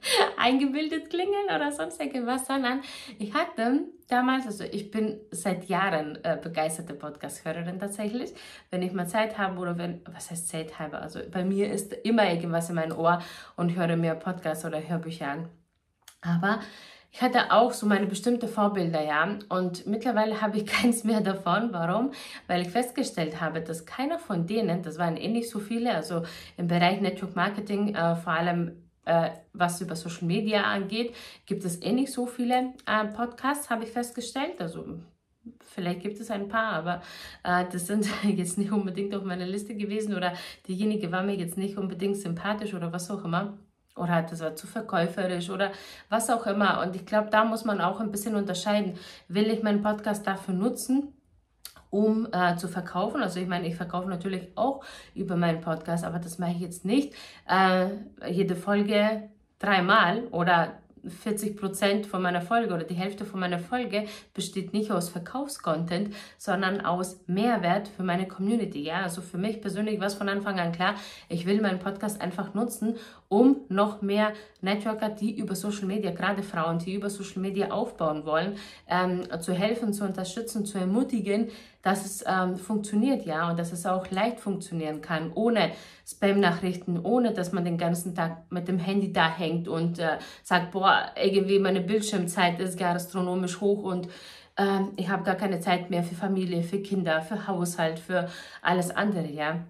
eingebildet 0.36 1.10
klingen 1.10 1.46
oder 1.54 1.72
sonst 1.72 2.00
irgendwas, 2.00 2.46
sondern 2.46 2.80
ich 3.18 3.34
hatte 3.34 3.84
damals, 4.08 4.46
also 4.46 4.64
ich 4.64 4.90
bin 4.90 5.20
seit 5.30 5.64
Jahren 5.66 6.18
äh, 6.24 6.38
begeisterte 6.40 6.94
Podcast-Hörerin 6.94 7.78
tatsächlich. 7.78 8.34
Wenn 8.70 8.82
ich 8.82 8.92
mal 8.92 9.06
Zeit 9.06 9.38
habe 9.38 9.58
oder 9.58 9.78
wenn, 9.78 10.00
was 10.10 10.30
heißt 10.30 10.48
Zeit 10.48 10.78
habe, 10.78 10.98
also 10.98 11.20
bei 11.30 11.44
mir 11.44 11.70
ist 11.70 11.92
immer 11.92 12.28
irgendwas 12.30 12.68
in 12.68 12.76
meinem 12.76 12.98
Ohr 12.98 13.22
und 13.56 13.76
höre 13.76 13.96
mir 13.96 14.14
Podcasts 14.14 14.64
oder 14.64 14.86
Hörbücher 14.86 15.28
an. 15.28 15.48
Aber 16.20 16.60
ich 17.10 17.22
hatte 17.22 17.52
auch 17.52 17.72
so 17.72 17.86
meine 17.86 18.06
bestimmte 18.06 18.48
Vorbilder, 18.48 19.02
ja. 19.02 19.38
Und 19.48 19.86
mittlerweile 19.86 20.40
habe 20.40 20.58
ich 20.58 20.66
keins 20.66 21.04
mehr 21.04 21.20
davon. 21.20 21.72
Warum? 21.72 22.12
Weil 22.46 22.62
ich 22.62 22.70
festgestellt 22.70 23.40
habe, 23.40 23.60
dass 23.60 23.86
keiner 23.86 24.18
von 24.18 24.46
denen, 24.46 24.82
das 24.82 24.98
waren 24.98 25.16
eh 25.16 25.28
nicht 25.28 25.50
so 25.50 25.58
viele, 25.58 25.94
also 25.94 26.22
im 26.56 26.68
Bereich 26.68 27.00
Network 27.00 27.34
Marketing, 27.36 27.94
äh, 27.94 28.16
vor 28.16 28.32
allem 28.32 28.87
äh, 29.08 29.30
was 29.52 29.80
über 29.80 29.96
Social 29.96 30.26
Media 30.26 30.62
angeht, 30.62 31.14
gibt 31.46 31.64
es 31.64 31.80
eh 31.82 31.92
nicht 31.92 32.12
so 32.12 32.26
viele 32.26 32.74
äh, 32.86 33.04
Podcasts, 33.06 33.70
habe 33.70 33.84
ich 33.84 33.90
festgestellt. 33.90 34.60
Also 34.60 34.84
vielleicht 35.60 36.00
gibt 36.02 36.20
es 36.20 36.30
ein 36.30 36.48
paar, 36.48 36.72
aber 36.74 37.02
äh, 37.42 37.64
das 37.72 37.86
sind 37.86 38.06
jetzt 38.22 38.58
nicht 38.58 38.70
unbedingt 38.70 39.14
auf 39.14 39.24
meiner 39.24 39.46
Liste 39.46 39.74
gewesen 39.74 40.14
oder 40.14 40.34
diejenige 40.66 41.10
war 41.10 41.22
mir 41.22 41.36
jetzt 41.36 41.56
nicht 41.56 41.78
unbedingt 41.78 42.16
sympathisch 42.16 42.74
oder 42.74 42.92
was 42.92 43.10
auch 43.10 43.24
immer 43.24 43.58
oder 43.96 44.22
das 44.22 44.40
war 44.40 44.54
zu 44.54 44.66
verkäuferisch 44.66 45.50
oder 45.50 45.72
was 46.08 46.30
auch 46.30 46.46
immer. 46.46 46.80
Und 46.82 46.94
ich 46.94 47.04
glaube, 47.04 47.30
da 47.30 47.44
muss 47.44 47.64
man 47.64 47.80
auch 47.80 47.98
ein 47.98 48.12
bisschen 48.12 48.36
unterscheiden. 48.36 48.94
Will 49.26 49.50
ich 49.50 49.62
meinen 49.62 49.82
Podcast 49.82 50.24
dafür 50.26 50.54
nutzen, 50.54 51.17
um 51.90 52.28
äh, 52.32 52.56
zu 52.56 52.68
verkaufen. 52.68 53.22
Also 53.22 53.40
ich 53.40 53.46
meine, 53.46 53.66
ich 53.66 53.76
verkaufe 53.76 54.08
natürlich 54.08 54.48
auch 54.54 54.84
über 55.14 55.36
meinen 55.36 55.60
Podcast, 55.60 56.04
aber 56.04 56.18
das 56.18 56.38
mache 56.38 56.52
ich 56.52 56.60
jetzt 56.60 56.84
nicht. 56.84 57.14
Äh, 57.48 57.88
jede 58.30 58.56
Folge 58.56 59.28
dreimal 59.58 60.24
oder 60.30 60.78
40 61.06 61.56
Prozent 61.56 62.06
von 62.06 62.22
meiner 62.22 62.40
Folge 62.40 62.74
oder 62.74 62.84
die 62.84 62.94
Hälfte 62.94 63.24
von 63.24 63.40
meiner 63.40 63.58
Folge 63.58 64.06
besteht 64.34 64.72
nicht 64.72 64.90
aus 64.90 65.08
Verkaufscontent, 65.08 66.14
sondern 66.36 66.80
aus 66.80 67.20
Mehrwert 67.26 67.88
für 67.88 68.02
meine 68.02 68.26
Community. 68.26 68.82
Ja, 68.82 69.02
also 69.02 69.22
für 69.22 69.38
mich 69.38 69.60
persönlich 69.60 70.00
war 70.00 70.06
es 70.06 70.14
von 70.14 70.28
Anfang 70.28 70.58
an 70.58 70.72
klar, 70.72 70.94
ich 71.28 71.46
will 71.46 71.60
meinen 71.60 71.78
Podcast 71.78 72.20
einfach 72.20 72.54
nutzen, 72.54 72.96
um 73.28 73.58
noch 73.68 74.00
mehr 74.00 74.32
Networker, 74.62 75.10
die 75.10 75.38
über 75.38 75.54
Social 75.54 75.84
Media, 75.84 76.10
gerade 76.10 76.42
Frauen, 76.42 76.78
die 76.78 76.94
über 76.94 77.10
Social 77.10 77.40
Media 77.42 77.70
aufbauen 77.70 78.24
wollen, 78.24 78.56
ähm, 78.88 79.24
zu 79.40 79.52
helfen, 79.52 79.92
zu 79.92 80.04
unterstützen, 80.04 80.64
zu 80.64 80.78
ermutigen, 80.78 81.48
dass 81.82 82.06
es 82.06 82.24
ähm, 82.26 82.56
funktioniert, 82.56 83.26
ja, 83.26 83.50
und 83.50 83.58
dass 83.58 83.72
es 83.72 83.84
auch 83.86 84.10
leicht 84.10 84.40
funktionieren 84.40 85.02
kann, 85.02 85.32
ohne 85.34 85.72
Spam-Nachrichten, 86.06 86.98
ohne 87.02 87.32
dass 87.32 87.52
man 87.52 87.64
den 87.64 87.76
ganzen 87.78 88.14
Tag 88.14 88.50
mit 88.50 88.66
dem 88.66 88.78
Handy 88.78 89.12
da 89.12 89.30
hängt 89.30 89.68
und 89.68 89.98
äh, 89.98 90.18
sagt, 90.42 90.72
boah, 90.72 91.12
irgendwie 91.22 91.58
meine 91.58 91.80
Bildschirmzeit 91.80 92.58
ist 92.60 92.78
gar 92.78 92.94
astronomisch 92.94 93.60
hoch 93.60 93.82
und 93.82 94.08
ähm, 94.56 94.92
ich 94.96 95.08
habe 95.08 95.22
gar 95.22 95.36
keine 95.36 95.60
Zeit 95.60 95.90
mehr 95.90 96.02
für 96.02 96.14
Familie, 96.14 96.62
für 96.62 96.80
Kinder, 96.80 97.20
für 97.22 97.46
Haushalt, 97.46 97.98
für 97.98 98.28
alles 98.62 98.90
andere, 98.90 99.28
ja. 99.28 99.64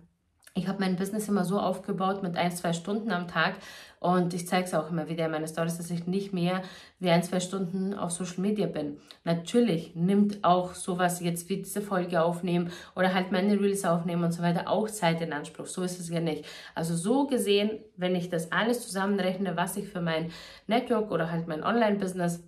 Ich 0.58 0.66
habe 0.66 0.80
mein 0.80 0.96
Business 0.96 1.28
immer 1.28 1.44
so 1.44 1.60
aufgebaut 1.60 2.24
mit 2.24 2.36
ein, 2.36 2.50
zwei 2.50 2.72
Stunden 2.72 3.12
am 3.12 3.28
Tag 3.28 3.54
und 4.00 4.34
ich 4.34 4.48
zeige 4.48 4.64
es 4.64 4.74
auch 4.74 4.90
immer 4.90 5.08
wieder 5.08 5.26
in 5.26 5.30
meinen 5.30 5.46
Stories, 5.46 5.76
dass 5.76 5.90
ich 5.90 6.08
nicht 6.08 6.32
mehr 6.32 6.62
wie 6.98 7.10
ein, 7.10 7.22
zwei 7.22 7.38
Stunden 7.38 7.94
auf 7.94 8.10
Social 8.10 8.40
Media 8.40 8.66
bin. 8.66 8.98
Natürlich 9.22 9.94
nimmt 9.94 10.42
auch 10.42 10.74
sowas 10.74 11.20
jetzt 11.20 11.48
wie 11.48 11.58
diese 11.58 11.80
Folge 11.80 12.22
aufnehmen 12.22 12.72
oder 12.96 13.14
halt 13.14 13.30
meine 13.30 13.60
Reels 13.60 13.84
aufnehmen 13.84 14.24
und 14.24 14.32
so 14.32 14.42
weiter 14.42 14.68
auch 14.68 14.88
Zeit 14.88 15.20
in 15.20 15.32
Anspruch. 15.32 15.66
So 15.66 15.82
ist 15.82 16.00
es 16.00 16.08
ja 16.08 16.20
nicht. 16.20 16.44
Also 16.74 16.96
so 16.96 17.28
gesehen, 17.28 17.70
wenn 17.96 18.16
ich 18.16 18.28
das 18.28 18.50
alles 18.50 18.84
zusammenrechne, 18.84 19.56
was 19.56 19.76
ich 19.76 19.88
für 19.88 20.00
mein 20.00 20.32
Network 20.66 21.12
oder 21.12 21.30
halt 21.30 21.46
mein 21.46 21.62
Online-Business 21.62 22.42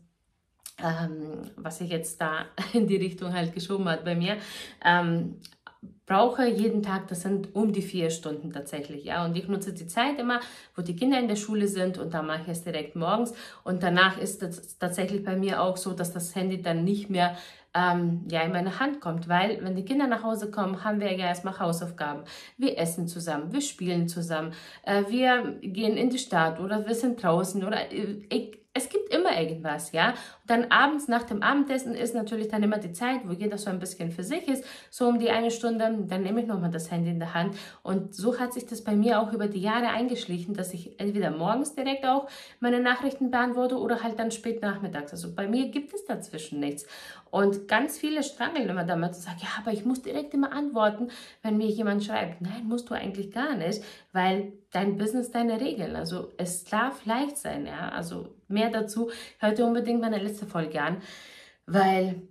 ähm, 0.82 1.50
was 1.56 1.80
ich 1.80 1.90
jetzt 1.90 2.20
da 2.20 2.46
in 2.72 2.86
die 2.86 2.96
Richtung 2.96 3.34
halt 3.34 3.54
geschoben 3.54 3.88
hat 3.88 4.04
bei 4.04 4.14
mir, 4.14 4.36
ähm, 4.84 5.36
brauche 6.06 6.46
jeden 6.46 6.82
Tag, 6.82 7.08
das 7.08 7.22
sind 7.22 7.54
um 7.54 7.72
die 7.72 7.82
vier 7.82 8.10
Stunden 8.10 8.52
tatsächlich, 8.52 9.04
ja. 9.04 9.24
Und 9.24 9.36
ich 9.36 9.48
nutze 9.48 9.72
die 9.72 9.86
Zeit 9.86 10.18
immer, 10.18 10.40
wo 10.74 10.82
die 10.82 10.96
Kinder 10.96 11.18
in 11.18 11.28
der 11.28 11.36
Schule 11.36 11.68
sind 11.68 11.98
und 11.98 12.12
dann 12.12 12.26
mache 12.26 12.42
ich 12.42 12.48
es 12.48 12.64
direkt 12.64 12.96
morgens. 12.96 13.32
Und 13.64 13.82
danach 13.82 14.18
ist 14.18 14.42
es 14.42 14.76
tatsächlich 14.78 15.22
bei 15.24 15.36
mir 15.36 15.62
auch 15.62 15.76
so, 15.76 15.92
dass 15.92 16.12
das 16.12 16.34
Handy 16.34 16.60
dann 16.60 16.84
nicht 16.84 17.10
mehr 17.10 17.36
ähm, 17.74 18.26
ja, 18.28 18.42
in 18.42 18.52
meine 18.52 18.80
Hand 18.80 19.00
kommt, 19.00 19.28
weil 19.28 19.62
wenn 19.62 19.76
die 19.76 19.84
Kinder 19.84 20.08
nach 20.08 20.24
Hause 20.24 20.50
kommen, 20.50 20.82
haben 20.82 21.00
wir 21.00 21.12
ja 21.12 21.26
erstmal 21.26 21.58
Hausaufgaben. 21.58 22.24
Wir 22.58 22.76
essen 22.76 23.06
zusammen, 23.06 23.52
wir 23.52 23.60
spielen 23.60 24.08
zusammen, 24.08 24.52
äh, 24.82 25.04
wir 25.08 25.58
gehen 25.62 25.96
in 25.96 26.10
die 26.10 26.18
Stadt 26.18 26.58
oder 26.58 26.86
wir 26.86 26.94
sind 26.94 27.22
draußen 27.22 27.64
oder 27.64 27.92
äh, 27.92 28.50
es 28.72 28.88
gibt 28.88 29.12
immer 29.12 29.36
irgendwas, 29.40 29.90
ja. 29.90 30.10
Und 30.10 30.16
dann 30.46 30.70
abends 30.70 31.08
nach 31.08 31.24
dem 31.24 31.42
Abendessen 31.42 31.94
ist 31.94 32.14
natürlich 32.14 32.48
dann 32.48 32.62
immer 32.62 32.78
die 32.78 32.92
Zeit, 32.92 33.20
wo 33.26 33.32
jeder 33.32 33.58
so 33.58 33.68
ein 33.68 33.80
bisschen 33.80 34.12
für 34.12 34.22
sich 34.22 34.46
ist, 34.46 34.64
so 34.90 35.08
um 35.08 35.18
die 35.18 35.30
eine 35.30 35.50
Stunde, 35.50 36.04
dann 36.06 36.22
nehme 36.22 36.40
ich 36.40 36.46
nochmal 36.46 36.70
das 36.70 36.90
Handy 36.90 37.10
in 37.10 37.18
der 37.18 37.34
Hand. 37.34 37.56
Und 37.82 38.14
so 38.14 38.38
hat 38.38 38.52
sich 38.52 38.66
das 38.66 38.84
bei 38.84 38.94
mir 38.94 39.20
auch 39.20 39.32
über 39.32 39.48
die 39.48 39.60
Jahre 39.60 39.88
eingeschlichen, 39.88 40.54
dass 40.54 40.72
ich 40.72 41.00
entweder 41.00 41.32
morgens 41.32 41.74
direkt 41.74 42.04
auch 42.06 42.28
meine 42.60 42.80
Nachrichten 42.80 43.32
beantworte 43.32 43.76
oder 43.76 44.04
halt 44.04 44.20
dann 44.20 44.30
spät 44.30 44.62
nachmittags. 44.62 45.10
Also 45.12 45.34
bei 45.34 45.48
mir 45.48 45.68
gibt 45.70 45.92
es 45.92 46.04
dazwischen 46.04 46.60
nichts. 46.60 46.86
Und 47.30 47.66
ganz 47.66 47.98
viele 47.98 48.22
strangeln 48.22 48.68
immer 48.68 48.84
damit 48.84 49.10
und 49.10 49.22
sagen, 49.22 49.38
ja, 49.40 49.48
aber 49.58 49.72
ich 49.72 49.84
muss 49.84 50.02
direkt 50.02 50.32
immer 50.32 50.52
antworten, 50.52 51.08
wenn 51.42 51.56
mir 51.56 51.68
jemand 51.68 52.04
schreibt. 52.04 52.40
Nein, 52.40 52.66
musst 52.66 52.88
du 52.88 52.94
eigentlich 52.94 53.32
gar 53.32 53.56
nicht, 53.56 53.82
weil 54.12 54.52
dein 54.70 54.98
Business 54.98 55.30
deine 55.30 55.60
Regeln. 55.60 55.96
Also 55.96 56.32
es 56.36 56.64
darf 56.64 57.04
leicht 57.04 57.36
sein, 57.36 57.66
ja. 57.66 57.88
Also 57.90 58.34
mehr 58.48 58.70
dazu, 58.70 59.10
hört 59.38 59.58
ihr 59.58 59.66
unbedingt 59.66 60.00
meine 60.00 60.18
letzte 60.18 60.46
Folge 60.46 60.80
an, 60.80 61.02
weil 61.66 62.22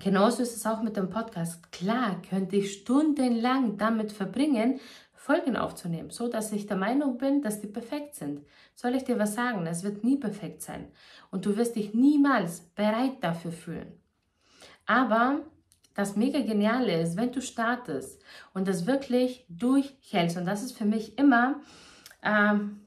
genauso 0.00 0.42
ist 0.42 0.56
es 0.56 0.66
auch 0.66 0.82
mit 0.82 0.96
dem 0.96 1.10
Podcast. 1.10 1.72
Klar 1.72 2.20
könnte 2.28 2.56
ich 2.56 2.72
stundenlang 2.72 3.76
damit 3.76 4.12
verbringen, 4.12 4.80
Folgen 5.12 5.56
aufzunehmen, 5.56 6.10
so 6.10 6.28
dass 6.28 6.52
ich 6.52 6.66
der 6.66 6.76
Meinung 6.76 7.16
bin, 7.16 7.40
dass 7.40 7.60
die 7.60 7.66
perfekt 7.66 8.14
sind. 8.14 8.42
Soll 8.74 8.94
ich 8.94 9.04
dir 9.04 9.18
was 9.18 9.34
sagen? 9.34 9.66
Es 9.66 9.82
wird 9.82 10.04
nie 10.04 10.18
perfekt 10.18 10.60
sein 10.60 10.88
und 11.30 11.46
du 11.46 11.56
wirst 11.56 11.76
dich 11.76 11.94
niemals 11.94 12.60
bereit 12.60 13.22
dafür 13.22 13.52
fühlen. 13.52 13.92
Aber 14.84 15.40
das 15.94 16.16
mega 16.16 16.40
Geniale 16.40 17.00
ist, 17.00 17.16
wenn 17.16 17.32
du 17.32 17.40
startest 17.40 18.22
und 18.52 18.68
das 18.68 18.86
wirklich 18.86 19.46
durchhältst, 19.48 20.36
und 20.36 20.44
das 20.44 20.62
ist 20.62 20.76
für 20.76 20.84
mich 20.84 21.18
immer, 21.18 21.60
ähm, 22.22 22.80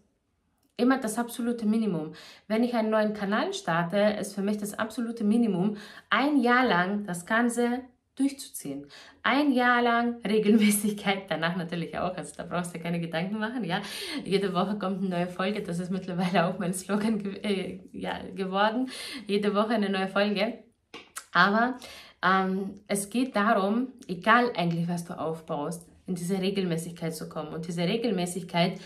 immer 0.76 1.00
das 1.00 1.18
absolute 1.18 1.66
Minimum. 1.66 2.14
Wenn 2.48 2.64
ich 2.64 2.76
einen 2.76 2.90
neuen 2.90 3.14
Kanal 3.14 3.54
starte, 3.54 3.98
ist 4.20 4.36
für 4.36 4.42
mich 4.42 4.58
das 4.58 4.78
absolute 4.78 5.24
Minimum, 5.24 5.78
ein 6.10 6.38
Jahr 6.38 6.66
lang 6.66 7.06
das 7.06 7.26
Ganze 7.26 7.82
durchzuziehen. 8.16 8.88
Ein 9.24 9.52
Jahr 9.52 9.82
lang 9.82 10.18
Regelmäßigkeit, 10.28 11.30
danach 11.30 11.56
natürlich 11.56 11.98
auch, 11.98 12.16
also 12.16 12.34
da 12.36 12.44
brauchst 12.44 12.76
du 12.76 12.80
keine 12.80 13.00
Gedanken 13.00 13.38
machen, 13.38 13.64
ja. 13.64 13.82
Jede 14.26 14.54
Woche 14.54 14.78
kommt 14.78 15.00
eine 15.00 15.10
neue 15.10 15.28
Folge, 15.28 15.62
das 15.62 15.80
ist 15.80 15.92
mittlerweile 15.92 16.46
auch 16.46 16.60
mein 16.60 16.74
Slogan 16.74 17.20
ge 17.20 17.38
äh, 17.42 17.80
ja, 17.94 18.20
geworden. 18.36 18.90
Jede 19.28 19.54
Woche 19.56 19.76
eine 19.76 19.90
neue 19.90 20.08
Folge. 20.08 20.64
Aber 21.32 21.78
ähm, 22.24 22.82
es 22.88 23.10
geht 23.10 23.36
darum, 23.36 23.90
egal 24.08 24.52
eigentlich, 24.56 24.88
was 24.88 25.06
du 25.06 25.18
aufbaust, 25.18 25.88
in 26.08 26.16
diese 26.16 26.40
Regelmäßigkeit 26.40 27.16
zu 27.16 27.30
kommen. 27.30 27.54
Und 27.54 27.68
diese 27.68 27.84
Regelmäßigkeit, 27.84 28.80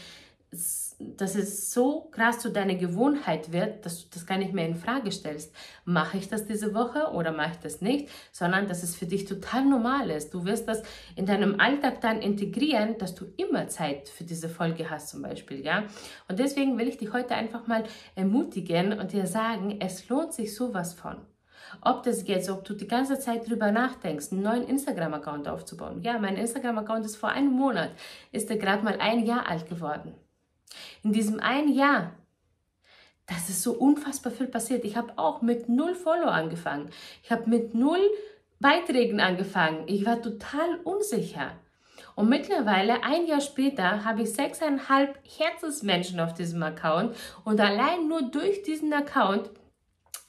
dass 0.52 1.36
es 1.36 1.72
so 1.72 2.10
krass 2.12 2.40
zu 2.40 2.52
deiner 2.52 2.76
Gewohnheit 2.76 3.54
wird, 3.54 3.86
dass 3.86 4.02
du 4.02 4.08
das 4.14 4.26
gar 4.26 4.38
nicht 4.38 4.54
mehr 4.54 4.68
in 4.68 4.76
Frage 4.76 5.10
stellst. 5.10 5.56
Mache 5.86 6.18
ich 6.18 6.28
das 6.28 6.46
diese 6.46 6.74
Woche 6.74 7.12
oder 7.14 7.32
mache 7.32 7.52
ich 7.54 7.58
das 7.60 7.80
nicht? 7.80 8.10
Sondern 8.34 8.68
dass 8.68 8.84
es 8.84 8.96
für 8.96 9.06
dich 9.06 9.24
total 9.24 9.64
normal 9.64 10.10
ist. 10.10 10.34
Du 10.34 10.44
wirst 10.44 10.68
das 10.68 10.84
in 11.16 11.26
deinem 11.26 11.60
Alltag 11.60 12.02
dann 12.02 12.22
integrieren, 12.22 12.98
dass 12.98 13.16
du 13.16 13.26
immer 13.38 13.70
Zeit 13.70 14.10
für 14.10 14.26
diese 14.26 14.50
Folge 14.50 14.90
hast 14.90 15.08
zum 15.10 15.22
Beispiel, 15.22 15.64
ja. 15.64 15.86
Und 16.28 16.38
deswegen 16.40 16.78
will 16.78 16.90
ich 16.90 16.98
dich 16.98 17.14
heute 17.14 17.36
einfach 17.36 17.68
mal 17.68 17.86
ermutigen 18.16 19.00
und 19.00 19.14
dir 19.14 19.28
sagen, 19.28 19.80
es 19.80 20.10
lohnt 20.10 20.34
sich 20.34 20.54
sowas 20.54 20.94
von. 20.94 21.16
Ob 21.82 22.04
das 22.04 22.28
jetzt, 22.28 22.50
ob 22.50 22.64
du 22.66 22.74
die 22.74 22.88
ganze 22.88 23.20
Zeit 23.20 23.50
drüber 23.50 23.72
nachdenkst, 23.72 24.32
einen 24.32 24.44
neuen 24.44 24.68
Instagram-Account 24.68 25.48
aufzubauen. 25.48 26.02
Ja, 26.02 26.20
mein 26.20 26.36
Instagram-Account 26.36 27.06
ist 27.06 27.16
vor 27.16 27.30
einem 27.30 27.52
Monat, 27.52 27.92
ist 28.32 28.50
er 28.50 28.58
gerade 28.58 28.84
mal 28.84 28.98
ein 29.00 29.26
Jahr 29.26 29.48
alt 29.48 29.70
geworden. 29.70 30.14
In 31.04 31.14
diesem 31.14 31.40
einen 31.40 31.74
Jahr, 31.74 32.12
das 33.28 33.50
ist 33.50 33.64
so 33.64 33.74
unfassbar 33.74 34.32
viel 34.32 34.48
passiert. 34.48 34.84
Ich 34.84 34.98
habe 34.98 35.14
auch 35.18 35.42
mit 35.42 35.70
null 35.70 35.96
Follow 35.96 36.28
angefangen. 36.28 36.90
Ich 37.24 37.32
habe 37.32 37.50
mit 37.50 37.74
null 37.74 38.02
Beiträgen 38.60 39.20
angefangen. 39.20 39.84
Ich 39.88 40.06
war 40.06 40.22
total 40.22 40.80
unsicher. 40.84 41.52
Und 42.16 42.30
mittlerweile, 42.30 43.04
ein 43.04 43.26
Jahr 43.26 43.42
später, 43.42 44.04
habe 44.04 44.24
ich 44.24 44.34
sechseinhalb 44.34 45.18
Herzensmenschen 45.38 46.20
auf 46.20 46.34
diesem 46.34 46.62
Account. 46.62 47.16
Und 47.46 47.60
allein 47.60 48.08
nur 48.08 48.24
durch 48.24 48.64
diesen 48.64 48.94
Account 48.94 49.50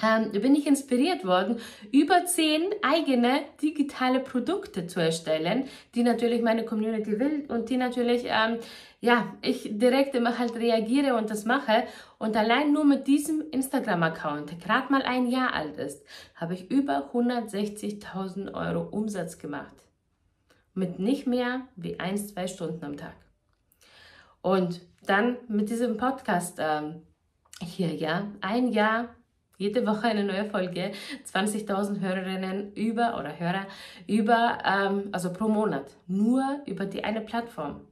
ähm, 0.02 0.32
bin 0.32 0.54
ich 0.56 0.66
inspiriert 0.66 1.24
worden, 1.24 1.60
über 1.92 2.26
zehn 2.26 2.62
eigene 2.82 3.42
digitale 3.62 4.20
Produkte 4.20 4.86
zu 4.86 5.00
erstellen, 5.00 5.68
die 5.94 6.02
natürlich 6.02 6.42
meine 6.42 6.64
Community 6.64 7.18
will 7.20 7.46
und 7.48 7.70
die 7.70 7.76
natürlich, 7.76 8.24
ähm, 8.26 8.58
ja, 9.00 9.32
ich 9.42 9.78
direkt 9.78 10.14
immer 10.14 10.38
halt 10.38 10.56
reagiere 10.56 11.14
und 11.14 11.30
das 11.30 11.44
mache. 11.44 11.84
Und 12.18 12.36
allein 12.36 12.72
nur 12.72 12.84
mit 12.84 13.06
diesem 13.06 13.42
Instagram-Account, 13.50 14.50
der 14.50 14.58
gerade 14.58 14.92
mal 14.92 15.02
ein 15.02 15.28
Jahr 15.28 15.54
alt 15.54 15.76
ist, 15.78 16.04
habe 16.34 16.54
ich 16.54 16.70
über 16.70 17.12
160.000 17.12 18.54
Euro 18.54 18.88
Umsatz 18.88 19.38
gemacht. 19.38 19.76
Mit 20.74 20.98
nicht 20.98 21.26
mehr 21.26 21.68
wie 21.76 22.00
ein, 22.00 22.16
zwei 22.16 22.46
Stunden 22.48 22.84
am 22.84 22.96
Tag. 22.96 23.14
Und 24.40 24.80
dann 25.06 25.36
mit 25.46 25.70
diesem 25.70 25.96
Podcast 25.96 26.58
ähm, 26.58 27.02
hier, 27.60 27.94
ja, 27.94 28.28
ein 28.40 28.68
Jahr 28.68 29.14
jede 29.62 29.86
Woche 29.86 30.08
eine 30.08 30.24
neue 30.24 30.44
Folge, 30.44 30.90
20.000 31.32 32.00
Hörerinnen 32.00 32.72
über 32.74 33.16
oder 33.18 33.38
Hörer 33.38 33.66
über, 34.08 34.58
ähm, 34.64 35.08
also 35.12 35.32
pro 35.32 35.48
Monat, 35.48 35.96
nur 36.08 36.42
über 36.66 36.84
die 36.84 37.04
eine 37.04 37.20
Plattform. 37.20 37.82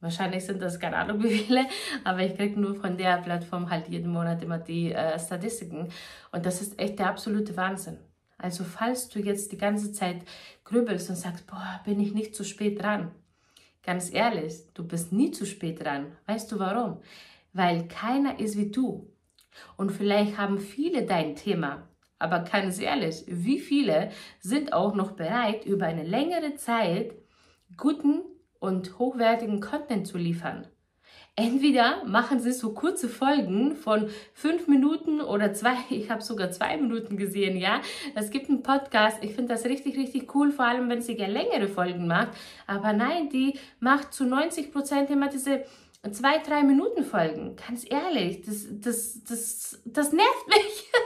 Wahrscheinlich 0.00 0.44
sind 0.44 0.60
das 0.60 0.80
keine 0.80 0.96
Ahnung 0.96 1.22
wie 1.22 1.38
viele, 1.38 1.66
aber 2.02 2.20
ich 2.20 2.34
kriege 2.36 2.58
nur 2.58 2.74
von 2.76 2.96
der 2.96 3.18
Plattform 3.18 3.70
halt 3.70 3.88
jeden 3.88 4.10
Monat 4.10 4.42
immer 4.42 4.58
die 4.58 4.92
äh, 4.92 5.18
Statistiken. 5.18 5.88
Und 6.32 6.46
das 6.46 6.60
ist 6.60 6.78
echt 6.78 6.98
der 6.98 7.08
absolute 7.08 7.56
Wahnsinn. 7.56 7.98
Also 8.38 8.64
falls 8.64 9.08
du 9.08 9.18
jetzt 9.18 9.52
die 9.52 9.58
ganze 9.58 9.92
Zeit 9.92 10.22
grübelst 10.64 11.08
und 11.08 11.16
sagst, 11.16 11.46
boah, 11.46 11.80
bin 11.84 12.00
ich 12.00 12.12
nicht 12.12 12.34
zu 12.34 12.44
spät 12.44 12.82
dran. 12.82 13.12
Ganz 13.82 14.12
ehrlich, 14.12 14.54
du 14.74 14.86
bist 14.86 15.12
nie 15.12 15.30
zu 15.30 15.46
spät 15.46 15.82
dran. 15.82 16.12
Weißt 16.26 16.50
du 16.50 16.58
warum? 16.58 17.00
Weil 17.52 17.86
keiner 17.86 18.40
ist 18.40 18.56
wie 18.56 18.70
du. 18.70 19.13
Und 19.76 19.90
vielleicht 19.90 20.38
haben 20.38 20.58
viele 20.58 21.04
dein 21.04 21.36
Thema, 21.36 21.88
aber 22.18 22.40
ganz 22.40 22.78
ehrlich, 22.78 23.24
wie 23.26 23.58
viele 23.58 24.10
sind 24.40 24.72
auch 24.72 24.94
noch 24.94 25.12
bereit, 25.12 25.64
über 25.66 25.86
eine 25.86 26.04
längere 26.04 26.54
Zeit 26.54 27.14
guten 27.76 28.22
und 28.60 28.98
hochwertigen 28.98 29.60
Content 29.60 30.06
zu 30.06 30.16
liefern? 30.16 30.66
Entweder 31.36 32.04
machen 32.04 32.38
sie 32.38 32.52
so 32.52 32.74
kurze 32.74 33.08
Folgen 33.08 33.74
von 33.74 34.08
fünf 34.34 34.68
Minuten 34.68 35.20
oder 35.20 35.52
zwei, 35.52 35.74
ich 35.90 36.08
habe 36.08 36.22
sogar 36.22 36.52
zwei 36.52 36.76
Minuten 36.76 37.16
gesehen, 37.16 37.56
ja. 37.56 37.80
Es 38.14 38.30
gibt 38.30 38.48
einen 38.48 38.62
Podcast, 38.62 39.18
ich 39.22 39.34
finde 39.34 39.52
das 39.52 39.64
richtig, 39.64 39.96
richtig 39.96 40.32
cool, 40.34 40.52
vor 40.52 40.64
allem 40.64 40.88
wenn 40.88 41.02
sie 41.02 41.16
gerne 41.16 41.32
längere 41.32 41.68
Folgen 41.68 42.06
macht. 42.06 42.28
Aber 42.68 42.92
nein, 42.92 43.30
die 43.30 43.58
macht 43.80 44.14
zu 44.14 44.24
90 44.24 44.72
Prozent 44.72 45.10
immer 45.10 45.28
diese 45.28 45.64
zwei, 46.12 46.38
drei 46.38 46.62
Minuten 46.62 47.04
Folgen. 47.04 47.56
Ganz 47.56 47.84
ehrlich, 47.88 48.42
das, 48.42 48.66
das, 48.70 49.24
das, 49.24 49.82
das 49.84 50.12
nervt 50.12 50.48
mich. 50.48 50.90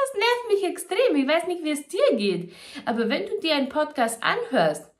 Das 0.00 0.14
nervt 0.14 0.48
mich 0.48 0.64
extrem. 0.64 1.16
Ich 1.16 1.28
weiß 1.28 1.46
nicht, 1.48 1.64
wie 1.64 1.70
es 1.70 1.86
dir 1.86 2.16
geht. 2.16 2.54
Aber 2.86 3.10
wenn 3.10 3.26
du 3.26 3.38
dir 3.40 3.56
einen 3.56 3.68
Podcast 3.68 4.22
anhörst, 4.22 4.90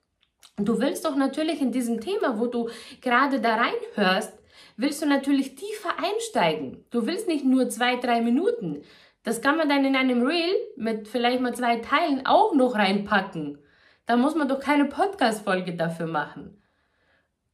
du 0.59 0.79
willst 0.81 1.07
doch 1.07 1.17
natürlich 1.17 1.63
in 1.63 1.73
diesem 1.73 2.01
Thema, 2.01 2.39
wo 2.39 2.47
du 2.47 2.69
gerade 3.01 3.41
da 3.41 3.57
reinhörst, 3.57 4.39
willst 4.77 5.01
du 5.01 5.07
natürlich 5.07 5.55
tiefer 5.55 5.95
einsteigen. 5.99 6.85
Du 6.91 7.07
willst 7.07 7.27
nicht 7.27 7.45
nur 7.45 7.71
zwei, 7.71 7.97
drei 7.97 8.21
Minuten. 8.21 8.83
Das 9.23 9.41
kann 9.41 9.57
man 9.57 9.69
dann 9.69 9.85
in 9.85 9.97
einem 9.97 10.27
Reel 10.27 10.55
mit 10.77 11.09
vielleicht 11.09 11.41
mal 11.41 11.55
zwei 11.55 11.77
Teilen 11.77 12.27
auch 12.27 12.55
noch 12.55 12.75
reinpacken. 12.75 13.59
Da 14.07 14.17
muss 14.17 14.35
man 14.35 14.49
doch 14.49 14.61
keine 14.61 14.87
Podcast-Folge 14.87 15.75
dafür 15.75 16.07
machen. 16.07 16.63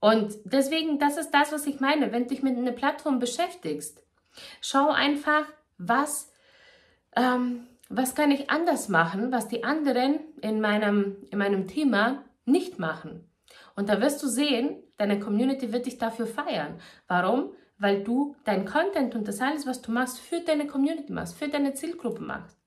Und 0.05 0.35
deswegen, 0.45 0.99
das 0.99 1.17
ist 1.17 1.31
das, 1.31 1.51
was 1.51 1.67
ich 1.67 1.81
meine, 1.81 2.13
wenn 2.13 2.25
du 2.25 2.29
dich 2.29 2.43
mit 2.43 2.59
einer 2.59 2.73
Plattform 2.73 3.21
beschäftigst. 3.21 4.03
Schau 4.61 4.91
einfach, 4.91 5.47
was, 5.79 6.31
ähm, 7.17 7.67
was 7.89 8.15
kann 8.15 8.31
ich 8.31 8.51
anders 8.51 8.91
machen, 8.91 9.33
was 9.33 9.49
die 9.49 9.65
anderen 9.65 10.21
in 10.43 10.61
meinem, 10.61 11.17
in 11.31 11.39
meinem 11.39 11.69
Thema 11.69 12.23
nicht 12.45 12.79
machen. 12.79 13.27
Und 13.77 13.89
da 13.89 13.99
wirst 14.03 14.23
du 14.23 14.29
sehen, 14.29 14.77
deine 14.99 15.19
Community 15.19 15.73
wird 15.73 15.87
dich 15.87 15.97
dafür 15.97 16.27
feiern. 16.27 16.79
Warum? 17.09 17.55
Weil 17.79 18.05
du 18.05 18.37
dein 18.45 18.67
Content 18.67 19.15
und 19.15 19.27
das 19.27 19.41
alles, 19.41 19.67
was 19.67 19.81
du 19.81 19.91
machst, 19.91 20.21
für 20.21 20.41
deine 20.41 20.67
Community 20.67 21.15
machst, 21.15 21.39
für 21.39 21.49
deine 21.49 21.73
Zielgruppe 21.73 22.21
machst. 22.21 22.59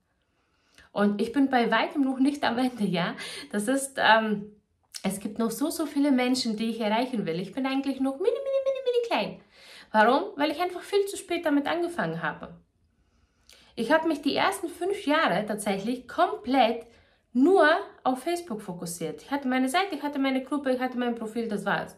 Und 0.91 1.21
ich 1.21 1.33
bin 1.33 1.51
bei 1.51 1.69
weitem 1.69 2.01
noch 2.01 2.17
nicht 2.17 2.43
am 2.43 2.57
Ende, 2.57 2.85
ja. 2.85 3.13
Das 3.51 3.67
ist, 3.67 3.99
ähm, 3.99 4.56
es 5.03 5.19
gibt 5.19 5.39
noch 5.39 5.51
so, 5.51 5.69
so 5.69 5.85
viele 5.85 6.11
Menschen, 6.11 6.57
die 6.57 6.69
ich 6.69 6.79
erreichen 6.79 7.25
will. 7.25 7.39
Ich 7.39 7.51
bin 7.51 7.65
eigentlich 7.65 7.99
noch 7.99 8.17
mini, 8.17 8.29
mini, 8.29 8.59
mini, 8.65 8.79
mini 8.85 9.07
klein. 9.07 9.41
Warum? 9.91 10.37
Weil 10.37 10.51
ich 10.51 10.61
einfach 10.61 10.81
viel 10.81 11.05
zu 11.05 11.17
spät 11.17 11.45
damit 11.45 11.67
angefangen 11.67 12.21
habe. 12.21 12.59
Ich 13.75 13.91
habe 13.91 14.07
mich 14.07 14.21
die 14.21 14.35
ersten 14.35 14.69
fünf 14.69 15.05
Jahre 15.05 15.45
tatsächlich 15.45 16.07
komplett 16.07 16.87
nur 17.31 17.69
auf 18.03 18.23
Facebook 18.23 18.61
fokussiert. 18.61 19.21
Ich 19.21 19.31
hatte 19.31 19.47
meine 19.47 19.69
Seite, 19.69 19.95
ich 19.95 20.01
hatte 20.01 20.19
meine 20.19 20.43
Gruppe, 20.43 20.71
ich 20.71 20.79
hatte 20.79 20.97
mein 20.97 21.15
Profil, 21.15 21.47
das 21.47 21.65
war's. 21.65 21.95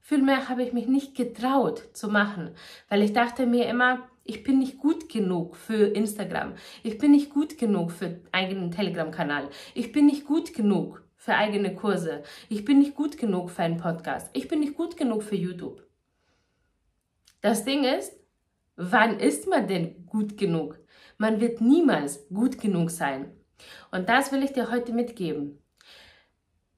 Viel 0.00 0.22
mehr 0.22 0.48
habe 0.48 0.62
ich 0.62 0.72
mich 0.72 0.86
nicht 0.86 1.14
getraut 1.14 1.90
zu 1.92 2.08
machen, 2.08 2.54
weil 2.88 3.02
ich 3.02 3.12
dachte 3.12 3.46
mir 3.46 3.66
immer, 3.66 4.08
ich 4.24 4.42
bin 4.42 4.58
nicht 4.58 4.78
gut 4.78 5.10
genug 5.10 5.56
für 5.56 5.88
Instagram. 5.94 6.54
Ich 6.82 6.96
bin 6.96 7.10
nicht 7.10 7.30
gut 7.30 7.58
genug 7.58 7.92
für 7.92 8.20
eigenen 8.32 8.70
Telegram-Kanal. 8.70 9.50
Ich 9.74 9.92
bin 9.92 10.06
nicht 10.06 10.24
gut 10.24 10.54
genug 10.54 11.03
für 11.24 11.34
eigene 11.34 11.74
Kurse. 11.74 12.22
Ich 12.50 12.66
bin 12.66 12.80
nicht 12.80 12.94
gut 12.94 13.16
genug 13.16 13.50
für 13.50 13.62
einen 13.62 13.78
Podcast. 13.78 14.28
Ich 14.34 14.46
bin 14.46 14.60
nicht 14.60 14.76
gut 14.76 14.98
genug 14.98 15.22
für 15.22 15.36
YouTube. 15.36 15.82
Das 17.40 17.64
Ding 17.64 17.84
ist, 17.84 18.12
wann 18.76 19.18
ist 19.18 19.48
man 19.48 19.66
denn 19.66 20.04
gut 20.04 20.36
genug? 20.36 20.78
Man 21.16 21.40
wird 21.40 21.62
niemals 21.62 22.28
gut 22.28 22.60
genug 22.60 22.90
sein. 22.90 23.32
Und 23.90 24.10
das 24.10 24.32
will 24.32 24.42
ich 24.42 24.52
dir 24.52 24.70
heute 24.70 24.92
mitgeben. 24.92 25.62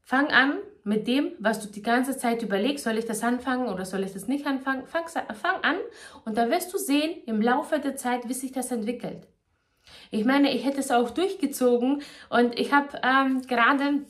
Fang 0.02 0.28
an 0.28 0.58
mit 0.84 1.08
dem, 1.08 1.32
was 1.40 1.58
du 1.58 1.68
die 1.68 1.82
ganze 1.82 2.16
Zeit 2.16 2.40
überlegst, 2.44 2.84
soll 2.84 2.98
ich 2.98 3.06
das 3.06 3.24
anfangen 3.24 3.66
oder 3.66 3.84
soll 3.84 4.04
ich 4.04 4.12
das 4.12 4.28
nicht 4.28 4.46
anfangen? 4.46 4.86
Fang, 4.86 5.08
fang 5.08 5.60
an 5.62 5.78
und 6.24 6.38
da 6.38 6.48
wirst 6.50 6.72
du 6.72 6.78
sehen 6.78 7.20
im 7.26 7.42
Laufe 7.42 7.80
der 7.80 7.96
Zeit, 7.96 8.28
wie 8.28 8.34
sich 8.34 8.52
das 8.52 8.70
entwickelt. 8.70 9.26
Ich 10.12 10.24
meine, 10.24 10.54
ich 10.54 10.64
hätte 10.64 10.78
es 10.80 10.92
auch 10.92 11.10
durchgezogen 11.10 12.02
und 12.30 12.58
ich 12.58 12.72
habe 12.72 13.00
ähm, 13.02 13.42
gerade 13.42 14.04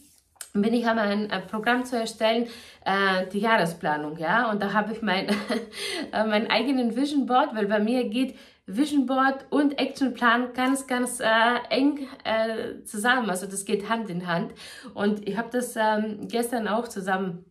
bin 0.63 0.75
ich 0.75 0.87
am 0.87 0.99
ein, 0.99 1.29
Programm 1.51 1.85
zu 1.85 1.99
erstellen, 1.99 2.47
äh, 2.85 3.27
die 3.33 3.41
Jahresplanung, 3.41 4.19
ja, 4.19 4.51
und 4.51 4.63
da 4.63 4.73
habe 4.73 4.93
ich 4.93 5.03
mein, 5.03 5.29
äh, 6.13 6.25
meinen 6.25 6.49
eigenen 6.49 6.97
Vision 6.97 7.27
Board, 7.27 7.55
weil 7.55 7.67
bei 7.67 7.81
mir 7.81 8.09
geht 8.09 8.37
Vision 8.67 9.07
Board 9.07 9.47
und 9.51 9.79
Actionplan 9.79 10.53
ganz, 10.53 10.87
ganz 10.87 11.21
äh, 11.21 11.25
eng 11.71 12.09
äh, 12.25 12.83
zusammen. 12.85 13.31
Also 13.31 13.47
das 13.47 13.65
geht 13.65 13.89
Hand 13.89 14.11
in 14.11 14.27
Hand. 14.27 14.55
Und 14.93 15.27
ich 15.29 15.37
habe 15.37 15.49
das 15.53 15.77
ähm, 15.77 16.27
gestern 16.29 16.67
auch 16.67 16.89
zusammen 16.89 17.45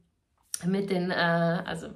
mit 0.65 0.89
den, 0.89 1.11
äh, 1.11 1.13
also 1.65 1.87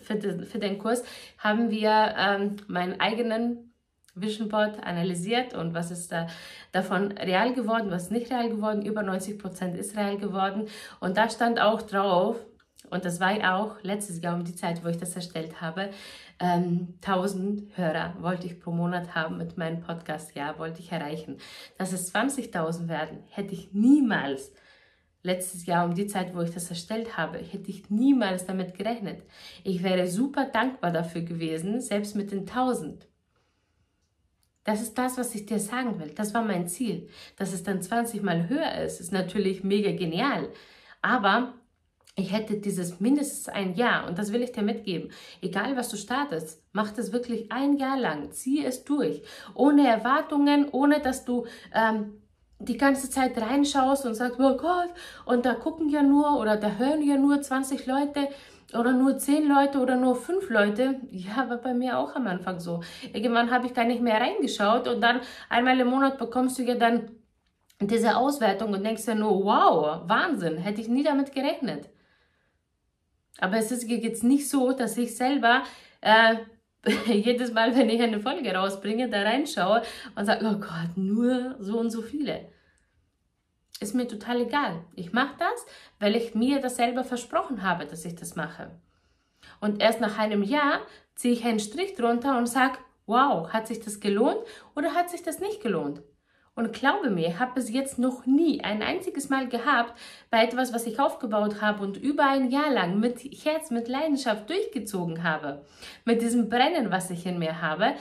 für 0.00 0.16
den, 0.16 0.44
für 0.44 0.58
den 0.58 0.78
Kurs, 0.78 1.04
haben 1.38 1.70
wir 1.70 2.14
ähm, 2.18 2.56
meinen 2.66 3.00
eigenen 3.00 3.72
Vision 4.16 4.48
Board 4.48 4.82
analysiert 4.82 5.54
und 5.54 5.74
was 5.74 5.90
ist 5.90 6.10
da 6.10 6.26
davon 6.72 7.12
real 7.12 7.52
geworden, 7.52 7.90
was 7.90 8.10
nicht 8.10 8.30
real 8.30 8.48
geworden. 8.48 8.84
Über 8.84 9.02
90 9.02 9.38
Prozent 9.38 9.76
ist 9.76 9.96
real 9.96 10.16
geworden. 10.16 10.66
Und 11.00 11.16
da 11.16 11.28
stand 11.28 11.60
auch 11.60 11.82
drauf, 11.82 12.36
und 12.90 13.04
das 13.04 13.20
war 13.20 13.56
auch 13.56 13.82
letztes 13.82 14.22
Jahr 14.22 14.36
um 14.36 14.44
die 14.44 14.54
Zeit, 14.54 14.84
wo 14.84 14.88
ich 14.88 14.96
das 14.96 15.16
erstellt 15.16 15.60
habe, 15.60 15.90
ähm, 16.38 16.94
1000 17.00 17.76
Hörer 17.76 18.14
wollte 18.20 18.46
ich 18.46 18.60
pro 18.60 18.70
Monat 18.70 19.14
haben 19.14 19.38
mit 19.38 19.56
meinem 19.56 19.80
Podcast. 19.80 20.34
Ja, 20.34 20.58
wollte 20.58 20.80
ich 20.80 20.92
erreichen. 20.92 21.38
Dass 21.78 21.92
es 21.92 22.12
20.000 22.14 22.88
werden, 22.88 23.18
hätte 23.30 23.54
ich 23.54 23.72
niemals 23.72 24.52
letztes 25.22 25.66
Jahr 25.66 25.84
um 25.84 25.94
die 25.94 26.06
Zeit, 26.06 26.34
wo 26.34 26.40
ich 26.40 26.52
das 26.52 26.70
erstellt 26.70 27.16
habe, 27.16 27.38
hätte 27.38 27.70
ich 27.70 27.90
niemals 27.90 28.46
damit 28.46 28.74
gerechnet. 28.74 29.22
Ich 29.64 29.82
wäre 29.82 30.06
super 30.06 30.44
dankbar 30.44 30.92
dafür 30.92 31.22
gewesen, 31.22 31.80
selbst 31.80 32.14
mit 32.14 32.30
den 32.30 32.46
1000. 32.46 33.08
Das 34.66 34.82
ist 34.82 34.98
das, 34.98 35.16
was 35.16 35.34
ich 35.34 35.46
dir 35.46 35.60
sagen 35.60 36.00
will. 36.00 36.10
Das 36.10 36.34
war 36.34 36.42
mein 36.42 36.66
Ziel. 36.66 37.08
Dass 37.36 37.52
es 37.52 37.62
dann 37.62 37.80
20 37.80 38.22
mal 38.22 38.48
höher 38.48 38.74
ist, 38.82 39.00
ist 39.00 39.12
natürlich 39.12 39.62
mega 39.62 39.92
genial. 39.92 40.48
Aber 41.00 41.54
ich 42.16 42.32
hätte 42.32 42.56
dieses 42.56 42.98
mindestens 42.98 43.48
ein 43.48 43.74
Jahr 43.74 44.08
und 44.08 44.18
das 44.18 44.32
will 44.32 44.42
ich 44.42 44.50
dir 44.50 44.62
mitgeben. 44.62 45.12
Egal 45.40 45.76
was 45.76 45.88
du 45.88 45.96
startest, 45.96 46.62
mach 46.72 46.90
das 46.90 47.12
wirklich 47.12 47.52
ein 47.52 47.76
Jahr 47.76 47.96
lang. 47.96 48.32
Zieh 48.32 48.64
es 48.64 48.84
durch. 48.84 49.22
Ohne 49.54 49.86
Erwartungen, 49.86 50.68
ohne 50.72 51.00
dass 51.00 51.24
du 51.24 51.46
ähm, 51.72 52.14
die 52.58 52.76
ganze 52.76 53.08
Zeit 53.08 53.38
reinschaust 53.38 54.04
und 54.04 54.14
sagst, 54.14 54.40
oh 54.40 54.56
Gott, 54.56 54.88
und 55.26 55.46
da 55.46 55.54
gucken 55.54 55.90
ja 55.90 56.02
nur 56.02 56.40
oder 56.40 56.56
da 56.56 56.72
hören 56.72 57.02
ja 57.02 57.16
nur 57.16 57.40
20 57.40 57.86
Leute 57.86 58.28
oder 58.72 58.92
nur 58.92 59.16
10 59.16 59.48
Leute 59.48 59.78
oder 59.78 59.96
nur 59.96 60.16
5 60.16 60.50
Leute. 60.50 61.00
Ja, 61.10 61.48
war 61.48 61.58
bei 61.58 61.74
mir 61.74 61.98
auch 61.98 62.14
am 62.16 62.26
Anfang 62.26 62.58
so. 62.58 62.82
Irgendwann 63.12 63.50
habe 63.50 63.66
ich 63.66 63.74
gar 63.74 63.84
nicht 63.84 64.00
mehr 64.00 64.20
reingeschaut 64.20 64.88
und 64.88 65.00
dann 65.00 65.20
einmal 65.48 65.78
im 65.78 65.88
Monat 65.88 66.18
bekommst 66.18 66.58
du 66.58 66.62
ja 66.62 66.74
dann 66.74 67.10
diese 67.80 68.16
Auswertung 68.16 68.72
und 68.72 68.84
denkst 68.84 69.06
ja 69.06 69.14
nur, 69.14 69.44
wow, 69.44 70.00
Wahnsinn, 70.08 70.56
hätte 70.56 70.80
ich 70.80 70.88
nie 70.88 71.04
damit 71.04 71.32
gerechnet. 71.32 71.90
Aber 73.38 73.56
es 73.58 73.70
ist 73.70 73.88
jetzt 73.88 74.24
nicht 74.24 74.48
so, 74.48 74.72
dass 74.72 74.96
ich 74.96 75.16
selber 75.16 75.62
äh, 76.00 76.36
jedes 77.12 77.52
Mal, 77.52 77.76
wenn 77.76 77.90
ich 77.90 78.00
eine 78.00 78.20
Folge 78.20 78.54
rausbringe, 78.54 79.08
da 79.08 79.22
reinschaue 79.22 79.82
und 80.14 80.24
sage, 80.24 80.46
oh 80.46 80.58
Gott, 80.58 80.96
nur 80.96 81.56
so 81.58 81.78
und 81.78 81.90
so 81.90 82.02
viele. 82.02 82.48
Ist 83.86 83.94
mir 83.94 84.08
total 84.08 84.40
egal. 84.40 84.82
Ich 84.96 85.12
mache 85.12 85.36
das, 85.38 85.64
weil 86.00 86.16
ich 86.16 86.34
mir 86.34 86.60
das 86.60 86.74
selber 86.74 87.04
versprochen 87.04 87.62
habe, 87.62 87.86
dass 87.86 88.04
ich 88.04 88.16
das 88.16 88.34
mache. 88.34 88.72
Und 89.60 89.80
erst 89.80 90.00
nach 90.00 90.18
einem 90.18 90.42
Jahr 90.42 90.80
ziehe 91.14 91.34
ich 91.34 91.44
einen 91.44 91.60
Strich 91.60 91.94
drunter 91.94 92.36
und 92.36 92.48
sage, 92.48 92.78
wow, 93.06 93.48
hat 93.52 93.68
sich 93.68 93.78
das 93.78 94.00
gelohnt 94.00 94.40
oder 94.74 94.92
hat 94.94 95.08
sich 95.08 95.22
das 95.22 95.38
nicht 95.38 95.62
gelohnt? 95.62 96.02
Und 96.56 96.72
glaube 96.72 97.10
mir, 97.10 97.28
ich 97.28 97.38
habe 97.38 97.60
es 97.60 97.70
jetzt 97.70 97.96
noch 98.00 98.26
nie 98.26 98.60
ein 98.60 98.82
einziges 98.82 99.28
Mal 99.28 99.48
gehabt 99.48 99.96
bei 100.30 100.42
etwas, 100.42 100.74
was 100.74 100.84
ich 100.88 100.98
aufgebaut 100.98 101.62
habe 101.62 101.84
und 101.84 101.96
über 101.96 102.26
ein 102.26 102.50
Jahr 102.50 102.72
lang 102.72 102.98
mit 102.98 103.20
Herz, 103.20 103.70
mit 103.70 103.86
Leidenschaft 103.86 104.50
durchgezogen 104.50 105.22
habe. 105.22 105.64
Mit 106.04 106.22
diesem 106.22 106.48
Brennen, 106.48 106.90
was 106.90 107.10
ich 107.10 107.24
in 107.24 107.38
mir 107.38 107.62
habe. 107.62 107.94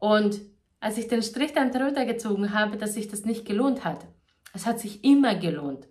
Und 0.00 0.40
als 0.80 0.98
ich 0.98 1.06
den 1.06 1.22
Strich 1.22 1.52
dann 1.52 1.70
drunter 1.70 2.06
gezogen 2.06 2.52
habe, 2.52 2.76
dass 2.76 2.94
sich 2.94 3.06
das 3.06 3.24
nicht 3.24 3.46
gelohnt 3.46 3.84
hat. 3.84 4.04
Es 4.54 4.66
hat 4.66 4.80
sich 4.80 5.04
immer 5.04 5.34
gelohnt. 5.34 5.86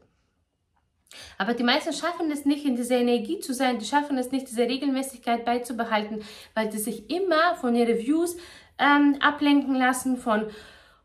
Aber 1.37 1.53
die 1.53 1.63
meisten 1.63 1.93
schaffen 1.93 2.31
es 2.31 2.45
nicht, 2.45 2.65
in 2.65 2.75
dieser 2.75 2.97
Energie 2.97 3.39
zu 3.39 3.53
sein, 3.53 3.79
die 3.79 3.85
schaffen 3.85 4.17
es 4.17 4.31
nicht, 4.31 4.49
diese 4.49 4.63
Regelmäßigkeit 4.63 5.45
beizubehalten, 5.45 6.21
weil 6.53 6.71
sie 6.71 6.79
sich 6.79 7.09
immer 7.09 7.55
von 7.55 7.75
ihren 7.75 7.97
Views 7.97 8.35
ähm, 8.77 9.15
ablenken 9.19 9.75
lassen, 9.75 10.17
von 10.17 10.47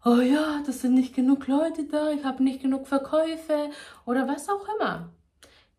oh 0.05 0.21
ja, 0.21 0.63
das 0.67 0.81
sind 0.81 0.95
nicht 0.95 1.15
genug 1.15 1.47
Leute 1.47 1.85
da, 1.85 2.11
ich 2.11 2.25
habe 2.25 2.43
nicht 2.43 2.61
genug 2.61 2.89
Verkäufe 2.89 3.71
oder 4.05 4.27
was 4.27 4.49
auch 4.49 4.67
immer. 4.77 5.13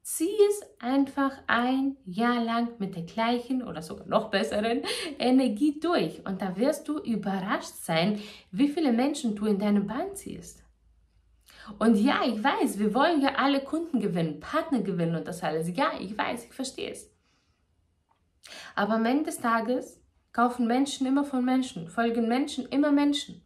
Zieh 0.01 0.35
es 0.49 0.61
einfach 0.79 1.31
ein 1.47 1.95
Jahr 2.05 2.43
lang 2.43 2.73
mit 2.77 2.95
der 2.95 3.03
gleichen 3.03 3.63
oder 3.63 3.81
sogar 3.81 4.05
noch 4.05 4.29
besseren 4.29 4.81
Energie 5.17 5.79
durch. 5.79 6.25
Und 6.25 6.41
da 6.41 6.57
wirst 6.57 6.89
du 6.89 6.99
überrascht 6.99 7.75
sein, 7.81 8.21
wie 8.51 8.67
viele 8.67 8.91
Menschen 8.91 9.33
du 9.33 9.45
in 9.45 9.59
deinem 9.59 9.87
Band 9.87 10.17
ziehst. 10.17 10.62
Und 11.79 11.95
ja, 11.95 12.21
ich 12.25 12.43
weiß, 12.43 12.79
wir 12.79 12.93
wollen 12.93 13.21
ja 13.21 13.35
alle 13.35 13.61
Kunden 13.61 13.99
gewinnen, 13.99 14.39
Partner 14.39 14.81
gewinnen 14.81 15.15
und 15.15 15.27
das 15.27 15.43
alles. 15.43 15.75
Ja, 15.75 15.91
ich 15.99 16.17
weiß, 16.17 16.45
ich 16.45 16.53
verstehe 16.53 16.91
es. 16.91 17.09
Aber 18.75 18.95
am 18.95 19.05
Ende 19.05 19.25
des 19.25 19.39
Tages 19.39 20.01
kaufen 20.31 20.67
Menschen 20.67 21.07
immer 21.07 21.23
von 21.23 21.45
Menschen, 21.45 21.87
folgen 21.87 22.27
Menschen 22.27 22.65
immer 22.67 22.91
Menschen. 22.91 23.43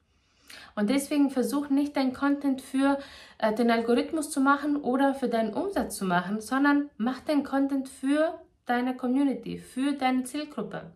Und 0.75 0.89
deswegen 0.89 1.30
versuch 1.30 1.69
nicht 1.69 1.97
dein 1.97 2.13
Content 2.13 2.62
für 2.62 2.99
äh, 3.39 3.53
den 3.53 3.71
Algorithmus 3.71 4.30
zu 4.30 4.39
machen 4.39 4.77
oder 4.77 5.13
für 5.13 5.27
deinen 5.27 5.53
Umsatz 5.53 5.97
zu 5.97 6.06
machen, 6.06 6.39
sondern 6.39 6.89
mach 6.97 7.19
dein 7.21 7.43
Content 7.43 7.89
für 7.89 8.39
deine 8.67 8.95
Community, 8.95 9.58
für 9.58 9.93
deine 9.93 10.23
Zielgruppe. 10.23 10.91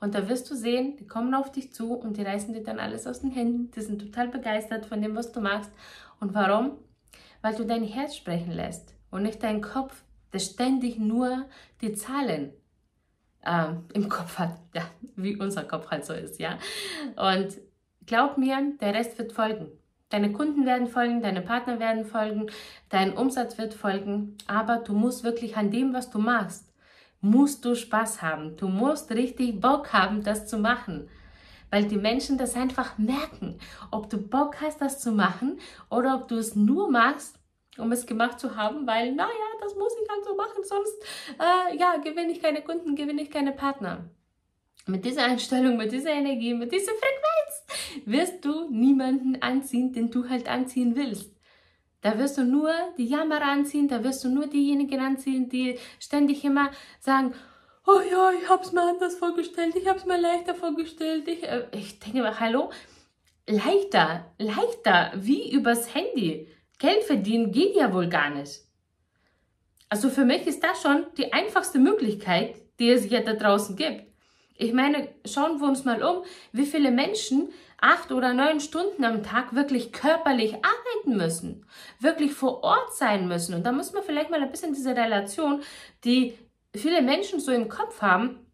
Und 0.00 0.14
da 0.14 0.28
wirst 0.28 0.50
du 0.50 0.54
sehen, 0.54 0.96
die 0.96 1.06
kommen 1.06 1.34
auf 1.34 1.52
dich 1.52 1.72
zu 1.72 1.94
und 1.94 2.16
die 2.16 2.22
reißen 2.22 2.54
dir 2.54 2.64
dann 2.64 2.80
alles 2.80 3.06
aus 3.06 3.20
den 3.20 3.30
Händen. 3.30 3.70
Die 3.70 3.82
sind 3.82 4.00
total 4.00 4.28
begeistert 4.28 4.86
von 4.86 5.00
dem, 5.00 5.14
was 5.14 5.30
du 5.30 5.40
machst. 5.40 5.70
Und 6.20 6.34
warum? 6.34 6.78
Weil 7.42 7.54
du 7.54 7.64
dein 7.64 7.84
Herz 7.84 8.16
sprechen 8.16 8.52
lässt 8.52 8.94
und 9.10 9.22
nicht 9.22 9.42
dein 9.42 9.60
Kopf, 9.62 10.04
der 10.32 10.38
ständig 10.38 10.98
nur 10.98 11.46
die 11.80 11.92
Zahlen 11.94 12.52
äh, 13.42 13.72
im 13.94 14.08
Kopf 14.08 14.38
hat. 14.38 14.58
Ja, 14.74 14.82
wie 15.16 15.34
unser 15.36 15.64
Kopf 15.64 15.90
halt 15.90 16.04
so 16.04 16.12
ist, 16.12 16.38
ja. 16.38 16.56
Und 17.16 17.58
glaub 18.06 18.38
mir, 18.38 18.74
der 18.80 18.94
Rest 18.94 19.18
wird 19.18 19.32
folgen. 19.32 19.66
Deine 20.10 20.32
Kunden 20.32 20.66
werden 20.66 20.86
folgen, 20.86 21.22
deine 21.22 21.40
Partner 21.40 21.80
werden 21.80 22.04
folgen, 22.04 22.46
dein 22.88 23.16
Umsatz 23.16 23.58
wird 23.58 23.74
folgen, 23.74 24.36
aber 24.46 24.78
du 24.78 24.92
musst 24.92 25.22
wirklich 25.22 25.56
an 25.56 25.70
dem, 25.70 25.92
was 25.92 26.10
du 26.10 26.18
machst, 26.18 26.72
musst 27.20 27.64
du 27.64 27.74
Spaß 27.74 28.22
haben. 28.22 28.56
Du 28.56 28.68
musst 28.68 29.10
richtig 29.12 29.60
Bock 29.60 29.92
haben, 29.92 30.22
das 30.22 30.46
zu 30.46 30.58
machen. 30.58 31.08
Weil 31.70 31.84
die 31.84 31.96
Menschen 31.96 32.36
das 32.36 32.54
einfach 32.54 32.98
merken, 32.98 33.58
ob 33.90 34.10
du 34.10 34.18
Bock 34.18 34.60
hast, 34.60 34.80
das 34.80 35.00
zu 35.00 35.12
machen 35.12 35.58
oder 35.88 36.16
ob 36.16 36.28
du 36.28 36.36
es 36.36 36.56
nur 36.56 36.90
machst, 36.90 37.36
um 37.78 37.92
es 37.92 38.06
gemacht 38.06 38.40
zu 38.40 38.56
haben, 38.56 38.86
weil, 38.86 39.12
naja, 39.12 39.30
das 39.60 39.74
muss 39.74 39.92
ich 40.02 40.08
halt 40.10 40.24
so 40.24 40.34
machen, 40.34 40.64
sonst, 40.64 40.94
äh, 41.38 41.76
ja, 41.76 41.96
gewinne 41.96 42.32
ich 42.32 42.42
keine 42.42 42.62
Kunden, 42.62 42.96
gewinne 42.96 43.22
ich 43.22 43.30
keine 43.30 43.52
Partner. 43.52 44.10
Mit 44.86 45.04
dieser 45.04 45.24
Einstellung, 45.24 45.76
mit 45.76 45.92
dieser 45.92 46.10
Energie, 46.10 46.54
mit 46.54 46.72
dieser 46.72 46.92
Frequenz 46.92 48.06
wirst 48.06 48.44
du 48.44 48.68
niemanden 48.70 49.40
anziehen, 49.40 49.92
den 49.92 50.10
du 50.10 50.28
halt 50.28 50.48
anziehen 50.48 50.96
willst. 50.96 51.32
Da 52.02 52.18
wirst 52.18 52.38
du 52.38 52.44
nur 52.44 52.72
die 52.96 53.04
Jammer 53.04 53.42
anziehen, 53.42 53.86
da 53.86 54.02
wirst 54.02 54.24
du 54.24 54.28
nur 54.28 54.46
diejenigen 54.46 55.00
anziehen, 55.00 55.48
die 55.50 55.78
ständig 55.98 56.44
immer 56.44 56.70
sagen, 56.98 57.34
oh 57.86 58.00
ja, 58.10 58.32
ich 58.32 58.48
habe 58.48 58.62
es 58.62 58.72
mir 58.72 58.82
anders 58.82 59.16
vorgestellt, 59.16 59.74
ich 59.76 59.88
habe 59.88 59.98
es 59.98 60.04
mir 60.04 60.20
leichter 60.20 60.54
vorgestellt. 60.54 61.28
Ich, 61.28 61.42
äh, 61.42 61.66
ich 61.72 61.98
denke 61.98 62.22
mir, 62.22 62.40
hallo, 62.40 62.70
leichter, 63.46 64.32
leichter, 64.38 65.12
wie 65.14 65.52
übers 65.52 65.94
Handy. 65.94 66.48
Geld 66.78 67.04
verdienen 67.04 67.52
geht 67.52 67.76
ja 67.76 67.92
wohl 67.92 68.08
gar 68.08 68.30
nicht. 68.30 68.60
Also 69.88 70.08
für 70.08 70.24
mich 70.24 70.46
ist 70.46 70.62
das 70.62 70.80
schon 70.80 71.06
die 71.18 71.32
einfachste 71.32 71.78
Möglichkeit, 71.78 72.54
die 72.78 72.90
es 72.90 73.10
ja 73.10 73.20
da 73.20 73.34
draußen 73.34 73.76
gibt. 73.76 74.04
Ich 74.56 74.72
meine, 74.72 75.08
schauen 75.24 75.60
wir 75.60 75.66
uns 75.66 75.84
mal 75.84 76.02
um, 76.02 76.22
wie 76.52 76.66
viele 76.66 76.90
Menschen 76.90 77.48
acht 77.80 78.12
oder 78.12 78.34
neun 78.34 78.60
Stunden 78.60 79.04
am 79.04 79.22
Tag 79.22 79.54
wirklich 79.54 79.90
körperlich 79.92 80.54
arbeiten 80.54 81.16
müssen, 81.16 81.66
wirklich 81.98 82.34
vor 82.34 82.62
Ort 82.62 82.94
sein 82.94 83.26
müssen. 83.26 83.54
Und 83.54 83.64
da 83.64 83.72
muss 83.72 83.92
man 83.92 84.02
vielleicht 84.02 84.30
mal 84.30 84.42
ein 84.42 84.50
bisschen 84.50 84.74
diese 84.74 84.94
Relation, 84.94 85.62
die 86.04 86.38
viele 86.74 87.02
Menschen 87.02 87.40
so 87.40 87.52
im 87.52 87.68
Kopf 87.68 88.00
haben, 88.02 88.46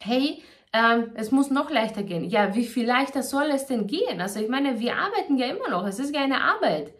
hey, 0.00 0.42
ähm, 0.72 1.12
es 1.14 1.30
muss 1.30 1.50
noch 1.50 1.70
leichter 1.70 2.02
gehen. 2.02 2.24
Ja, 2.24 2.54
wie 2.54 2.66
viel 2.66 2.86
leichter 2.86 3.22
soll 3.22 3.50
es 3.50 3.66
denn 3.66 3.86
gehen? 3.86 4.20
Also 4.20 4.40
ich 4.40 4.48
meine, 4.48 4.80
wir 4.80 4.96
arbeiten 4.96 5.38
ja 5.38 5.46
immer 5.46 5.70
noch, 5.70 5.86
es 5.86 5.98
ist 5.98 6.14
ja 6.14 6.22
eine 6.22 6.42
Arbeit. 6.42 6.92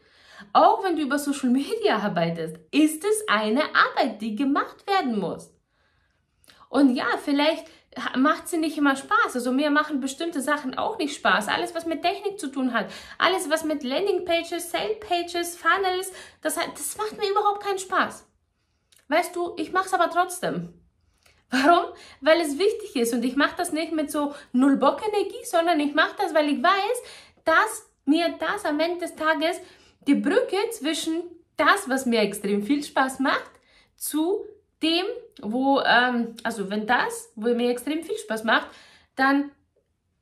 Auch 0.52 0.84
wenn 0.84 0.96
du 0.96 1.02
über 1.02 1.18
Social 1.18 1.50
Media 1.50 1.98
arbeitest, 2.02 2.56
ist 2.70 3.04
es 3.04 3.28
eine 3.28 3.62
Arbeit, 3.74 4.22
die 4.22 4.36
gemacht 4.36 4.86
werden 4.88 5.18
muss. 5.18 5.52
Und 6.68 6.94
ja, 6.94 7.06
vielleicht 7.22 7.66
macht 8.16 8.48
sie 8.48 8.58
nicht 8.58 8.78
immer 8.78 8.96
Spaß. 8.96 9.34
Also 9.34 9.52
mir 9.52 9.70
machen 9.70 10.00
bestimmte 10.00 10.40
Sachen 10.40 10.76
auch 10.76 10.98
nicht 10.98 11.14
Spaß. 11.14 11.48
Alles, 11.48 11.74
was 11.74 11.86
mit 11.86 12.02
Technik 12.02 12.38
zu 12.38 12.48
tun 12.48 12.72
hat, 12.72 12.86
alles, 13.18 13.50
was 13.50 13.64
mit 13.64 13.82
Landingpages, 13.82 14.70
Sale-Pages, 14.70 15.56
Funnels, 15.56 16.12
das, 16.42 16.54
das 16.54 16.96
macht 16.96 17.16
mir 17.18 17.30
überhaupt 17.30 17.62
keinen 17.62 17.78
Spaß. 17.78 18.26
Weißt 19.08 19.34
du, 19.36 19.54
ich 19.56 19.72
mache 19.72 19.86
es 19.86 19.94
aber 19.94 20.10
trotzdem. 20.10 20.74
Warum? 21.50 21.92
Weil 22.20 22.40
es 22.40 22.58
wichtig 22.58 22.96
ist 22.96 23.12
und 23.12 23.24
ich 23.24 23.36
mache 23.36 23.54
das 23.56 23.72
nicht 23.72 23.92
mit 23.92 24.10
so 24.10 24.34
null 24.52 24.76
Bock 24.76 25.00
Energie, 25.06 25.44
sondern 25.44 25.78
ich 25.78 25.94
mache 25.94 26.16
das, 26.18 26.34
weil 26.34 26.48
ich 26.48 26.62
weiß, 26.62 27.02
dass 27.44 27.90
mir 28.06 28.34
das 28.38 28.64
am 28.64 28.80
Ende 28.80 29.00
des 29.00 29.14
Tages 29.14 29.60
die 30.06 30.14
Brücke 30.14 30.56
zwischen 30.72 31.22
das, 31.56 31.88
was 31.88 32.06
mir 32.06 32.20
extrem 32.20 32.62
viel 32.62 32.82
Spaß 32.82 33.20
macht, 33.20 33.50
zu 33.96 34.44
dem, 34.82 35.04
wo, 35.40 35.80
ähm, 35.80 36.34
also 36.42 36.68
wenn 36.70 36.86
das, 36.86 37.32
wo 37.36 37.54
mir 37.54 37.70
extrem 37.70 38.02
viel 38.02 38.18
Spaß 38.18 38.44
macht, 38.44 38.68
dann 39.16 39.50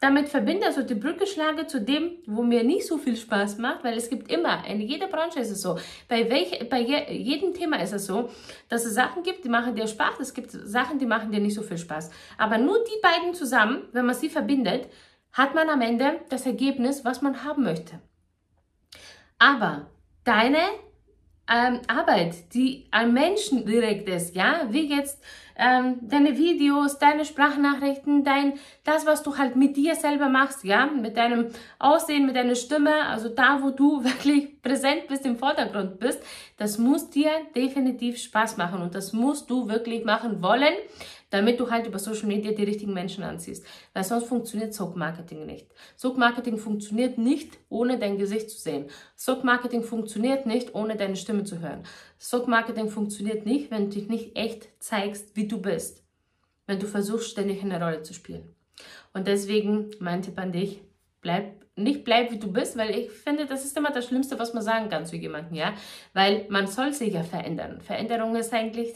damit 0.03 0.29
verbinde, 0.29 0.67
also 0.67 0.83
die 0.83 0.97
Brücke 0.97 1.29
schlage 1.29 1.69
zu 1.69 1.81
dem, 1.81 2.17
wo 2.27 2.43
mir 2.43 2.65
nicht 2.65 2.85
so 2.89 2.99
viel 2.99 3.17
Spaß 3.17 3.59
macht, 3.59 3.85
weil 3.85 3.97
es 3.97 4.11
gibt 4.11 4.33
immer, 4.33 4.67
in 4.67 4.81
jeder 4.81 5.07
Branche 5.07 5.39
ist 5.39 5.53
es 5.53 5.63
so, 5.63 5.79
bei, 6.09 6.29
welch, 6.29 6.69
bei 6.69 6.81
je, 6.81 7.13
jedem 7.13 7.55
Thema 7.55 7.81
ist 7.81 7.93
es 7.93 8.07
so, 8.07 8.29
dass 8.69 8.85
es 8.85 8.95
Sachen 8.95 9.23
gibt, 9.23 9.45
die 9.45 9.49
machen 9.49 9.77
dir 9.77 9.87
Spaß, 9.87 10.19
es 10.19 10.35
gibt 10.35 10.51
Sachen, 10.51 10.99
die 10.99 11.07
machen 11.07 11.31
dir 11.31 11.39
nicht 11.39 11.55
so 11.55 11.63
viel 11.63 11.79
Spaß. 11.79 12.11
Aber 12.37 12.59
nur 12.59 12.83
die 12.83 13.01
beiden 13.01 13.33
zusammen, 13.33 13.85
wenn 13.93 14.05
man 14.05 14.17
sie 14.17 14.29
verbindet, 14.29 14.89
hat 15.33 15.55
man 15.55 15.69
am 15.69 15.81
Ende 15.81 16.21
das 16.31 16.47
Ergebnis, 16.47 17.05
was 17.05 17.23
man 17.23 17.45
haben 17.45 17.63
möchte. 17.63 18.01
Aber 19.39 19.87
deine 20.25 20.59
ähm, 21.49 21.81
Arbeit, 21.89 22.55
die 22.55 22.87
an 22.91 23.13
Menschen 23.13 23.67
direkt 23.67 24.09
ist, 24.09 24.35
ja, 24.35 24.67
wie 24.71 24.89
jetzt 24.95 25.21
ähm, 25.57 25.99
deine 26.03 26.37
Videos, 26.39 26.99
deine 26.99 27.25
Sprachnachrichten, 27.25 28.25
dein, 28.25 28.55
das, 28.85 29.07
was 29.07 29.23
du 29.23 29.37
halt 29.37 29.57
mit 29.57 29.77
dir 29.77 29.95
selber 29.95 30.29
machst, 30.29 30.65
ja, 30.65 30.87
mit 30.87 31.17
deinem 31.17 31.49
Aussehen, 31.79 32.27
mit 32.27 32.37
deiner 32.37 32.55
Stimme, 32.55 33.07
also 33.07 33.29
da, 33.29 33.59
wo 33.63 33.71
du 33.71 34.05
wirklich 34.05 34.63
präsent 34.63 35.09
bist, 35.09 35.27
im 35.27 35.37
Vordergrund 35.37 35.99
bist, 35.99 36.23
das 36.57 36.79
muss 36.79 37.11
dir 37.11 37.31
definitiv 37.55 38.19
Spaß 38.19 38.57
machen 38.57 38.81
und 38.81 38.95
das 38.95 39.13
musst 39.13 39.51
du 39.51 39.69
wirklich 39.69 40.05
machen 40.05 40.43
wollen, 40.43 40.75
damit 41.33 41.59
du 41.59 41.71
halt 41.71 41.87
über 41.87 41.99
Social 41.99 42.27
Media 42.27 42.53
die 42.53 42.63
richtigen 42.63 42.93
Menschen 42.93 43.25
anziehst. 43.25 43.65
Weil 43.95 44.05
sonst 44.05 44.27
funktioniert 44.27 44.75
Sock 44.75 44.97
Marketing 44.97 45.47
nicht. 45.47 45.67
Sock 45.97 46.19
Marketing 46.19 46.59
funktioniert 46.59 47.17
nicht, 47.17 47.59
ohne 47.71 47.99
dein 47.99 48.19
Gesicht 48.19 48.51
zu 48.51 48.59
sehen. 48.59 48.91
Sock 49.17 49.43
Marketing 49.43 49.83
funktioniert 49.83 50.45
nicht, 50.45 50.75
ohne 50.75 50.95
deine 50.95 51.17
Stimme 51.17 51.45
zu 51.45 51.61
hören. 51.61 51.85
Sock 52.19 52.49
Marketing 52.49 52.91
funktioniert 52.91 53.47
nicht, 53.47 53.71
wenn 53.71 53.89
du 53.89 53.97
dich 53.97 54.09
nicht 54.09 54.37
echt 54.37 54.69
zeigst, 54.79 55.35
wie 55.35 55.49
du 55.49 55.61
bist. 55.61 56.05
Wenn 56.67 56.79
du 56.79 56.87
versuchst, 56.87 57.31
ständig 57.31 57.63
eine 57.63 57.83
Rolle 57.83 58.03
zu 58.03 58.13
spielen. 58.13 58.55
Und 59.15 59.27
deswegen 59.27 59.91
mein 60.01 60.21
Tipp 60.21 60.39
an 60.39 60.53
dich, 60.53 60.83
bleib 61.23 61.63
nicht 61.75 62.05
bleib 62.05 62.31
wie 62.31 62.39
du 62.39 62.53
bist, 62.53 62.77
weil 62.77 62.91
ich 62.91 63.11
finde, 63.11 63.47
das 63.47 63.65
ist 63.65 63.75
immer 63.79 63.91
das 63.91 64.07
Schlimmste, 64.07 64.39
was 64.39 64.53
man 64.53 64.63
sagen 64.63 64.91
kann 64.91 65.07
zu 65.07 65.17
jemandem, 65.17 65.55
ja, 65.55 65.73
weil 66.13 66.45
man 66.51 66.67
soll 66.67 66.93
sich 66.93 67.15
ja 67.15 67.23
verändern. 67.23 67.81
Veränderung 67.81 68.37
ist 68.37 68.53
eigentlich 68.53 68.93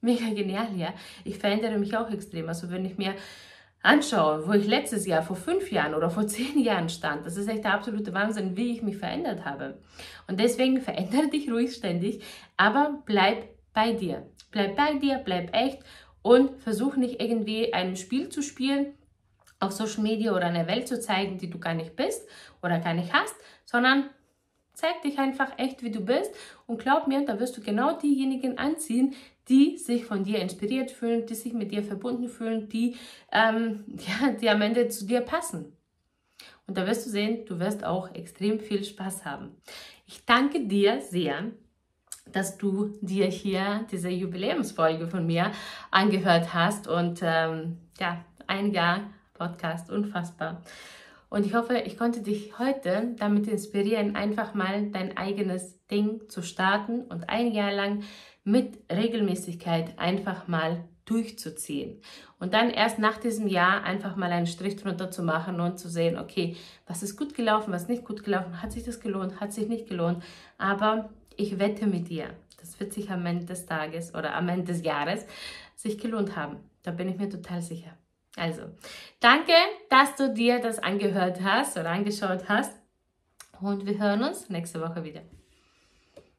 mega 0.00 0.28
genial, 0.34 0.68
ja. 0.76 0.94
Ich 1.24 1.38
verändere 1.38 1.78
mich 1.78 1.96
auch 1.96 2.10
extrem. 2.10 2.48
Also 2.48 2.70
wenn 2.70 2.84
ich 2.84 2.98
mir 2.98 3.14
anschaue, 3.82 4.46
wo 4.46 4.52
ich 4.52 4.66
letztes 4.66 5.06
Jahr, 5.06 5.22
vor 5.22 5.36
fünf 5.36 5.70
Jahren 5.70 5.94
oder 5.94 6.10
vor 6.10 6.26
zehn 6.28 6.58
Jahren 6.58 6.88
stand, 6.88 7.26
das 7.26 7.36
ist 7.36 7.48
echt 7.48 7.64
der 7.64 7.74
absolute 7.74 8.12
Wahnsinn, 8.12 8.56
wie 8.56 8.72
ich 8.72 8.82
mich 8.82 8.96
verändert 8.96 9.44
habe. 9.44 9.78
Und 10.26 10.40
deswegen 10.40 10.80
verändere 10.80 11.28
dich 11.28 11.50
ruhig 11.50 11.74
ständig, 11.74 12.22
aber 12.56 13.02
bleib 13.04 13.48
bei 13.72 13.92
dir. 13.92 14.26
Bleib 14.50 14.76
bei 14.76 14.94
dir, 14.94 15.20
bleib 15.24 15.54
echt 15.54 15.80
und 16.22 16.60
versuch 16.60 16.96
nicht 16.96 17.20
irgendwie 17.20 17.72
ein 17.74 17.94
Spiel 17.96 18.30
zu 18.30 18.42
spielen, 18.42 18.94
auf 19.60 19.72
Social 19.72 20.02
Media 20.02 20.32
oder 20.32 20.46
eine 20.46 20.66
Welt 20.66 20.88
zu 20.88 21.00
zeigen, 21.00 21.38
die 21.38 21.48
du 21.48 21.58
gar 21.58 21.74
nicht 21.74 21.96
bist 21.96 22.28
oder 22.62 22.78
gar 22.78 22.94
nicht 22.94 23.12
hast, 23.12 23.34
sondern 23.64 24.10
zeig 24.76 25.00
dich 25.02 25.18
einfach 25.18 25.58
echt, 25.58 25.82
wie 25.82 25.90
du 25.90 26.00
bist 26.00 26.30
und 26.66 26.78
glaub 26.78 27.06
mir, 27.08 27.24
da 27.24 27.40
wirst 27.40 27.56
du 27.56 27.62
genau 27.62 27.98
diejenigen 27.98 28.58
anziehen, 28.58 29.14
die 29.48 29.78
sich 29.78 30.04
von 30.04 30.22
dir 30.22 30.38
inspiriert 30.38 30.90
fühlen, 30.90 31.24
die 31.24 31.34
sich 31.34 31.54
mit 31.54 31.72
dir 31.72 31.82
verbunden 31.82 32.28
fühlen, 32.28 32.68
die, 32.68 32.94
ähm, 33.32 33.84
ja, 33.96 34.32
die 34.32 34.50
am 34.50 34.60
Ende 34.60 34.88
zu 34.88 35.06
dir 35.06 35.22
passen. 35.22 35.72
Und 36.66 36.76
da 36.76 36.86
wirst 36.86 37.06
du 37.06 37.10
sehen, 37.10 37.46
du 37.46 37.58
wirst 37.58 37.84
auch 37.84 38.14
extrem 38.14 38.60
viel 38.60 38.84
Spaß 38.84 39.24
haben. 39.24 39.56
Ich 40.04 40.24
danke 40.26 40.66
dir 40.66 41.00
sehr, 41.00 41.52
dass 42.30 42.58
du 42.58 42.98
dir 43.00 43.26
hier 43.26 43.86
diese 43.90 44.10
Jubiläumsfolge 44.10 45.06
von 45.06 45.24
mir 45.24 45.52
angehört 45.90 46.52
hast 46.52 46.86
und 46.86 47.20
ähm, 47.22 47.78
ja, 47.98 48.24
ein 48.46 48.72
Jahr 48.72 49.10
Podcast, 49.32 49.90
unfassbar. 49.90 50.62
Und 51.28 51.44
ich 51.44 51.54
hoffe, 51.54 51.78
ich 51.78 51.98
konnte 51.98 52.22
dich 52.22 52.58
heute 52.58 53.14
damit 53.18 53.48
inspirieren, 53.48 54.14
einfach 54.14 54.54
mal 54.54 54.90
dein 54.90 55.16
eigenes 55.16 55.84
Ding 55.88 56.28
zu 56.28 56.42
starten 56.42 57.02
und 57.02 57.28
ein 57.28 57.52
Jahr 57.52 57.72
lang 57.72 58.02
mit 58.44 58.78
Regelmäßigkeit 58.90 59.98
einfach 59.98 60.46
mal 60.46 60.84
durchzuziehen. 61.04 62.00
Und 62.38 62.52
dann 62.52 62.70
erst 62.70 62.98
nach 62.98 63.18
diesem 63.18 63.46
Jahr 63.48 63.82
einfach 63.84 64.16
mal 64.16 64.30
einen 64.30 64.46
Strich 64.46 64.76
drunter 64.76 65.10
zu 65.10 65.22
machen 65.22 65.60
und 65.60 65.78
zu 65.78 65.88
sehen, 65.88 66.18
okay, 66.18 66.56
was 66.86 67.02
ist 67.02 67.16
gut 67.16 67.34
gelaufen, 67.34 67.72
was 67.72 67.88
nicht 67.88 68.04
gut 68.04 68.24
gelaufen, 68.24 68.62
hat 68.62 68.72
sich 68.72 68.84
das 68.84 69.00
gelohnt, 69.00 69.40
hat 69.40 69.52
sich 69.52 69.68
nicht 69.68 69.88
gelohnt. 69.88 70.22
Aber 70.58 71.10
ich 71.36 71.58
wette 71.58 71.86
mit 71.86 72.08
dir, 72.08 72.30
das 72.60 72.78
wird 72.78 72.92
sich 72.92 73.10
am 73.10 73.24
Ende 73.24 73.46
des 73.46 73.66
Tages 73.66 74.14
oder 74.14 74.34
am 74.34 74.48
Ende 74.48 74.72
des 74.72 74.84
Jahres 74.84 75.26
sich 75.76 75.98
gelohnt 75.98 76.36
haben. 76.36 76.56
Da 76.82 76.90
bin 76.90 77.08
ich 77.08 77.16
mir 77.16 77.28
total 77.28 77.62
sicher. 77.62 77.96
Also, 78.36 78.62
danke, 79.20 79.54
dass 79.88 80.14
du 80.14 80.32
dir 80.32 80.60
das 80.60 80.78
angehört 80.78 81.40
hast 81.42 81.76
oder 81.76 81.90
angeschaut 81.90 82.48
hast. 82.48 82.72
Und 83.60 83.86
wir 83.86 83.98
hören 83.98 84.22
uns 84.22 84.50
nächste 84.50 84.80
Woche 84.80 85.02
wieder. 85.02 85.22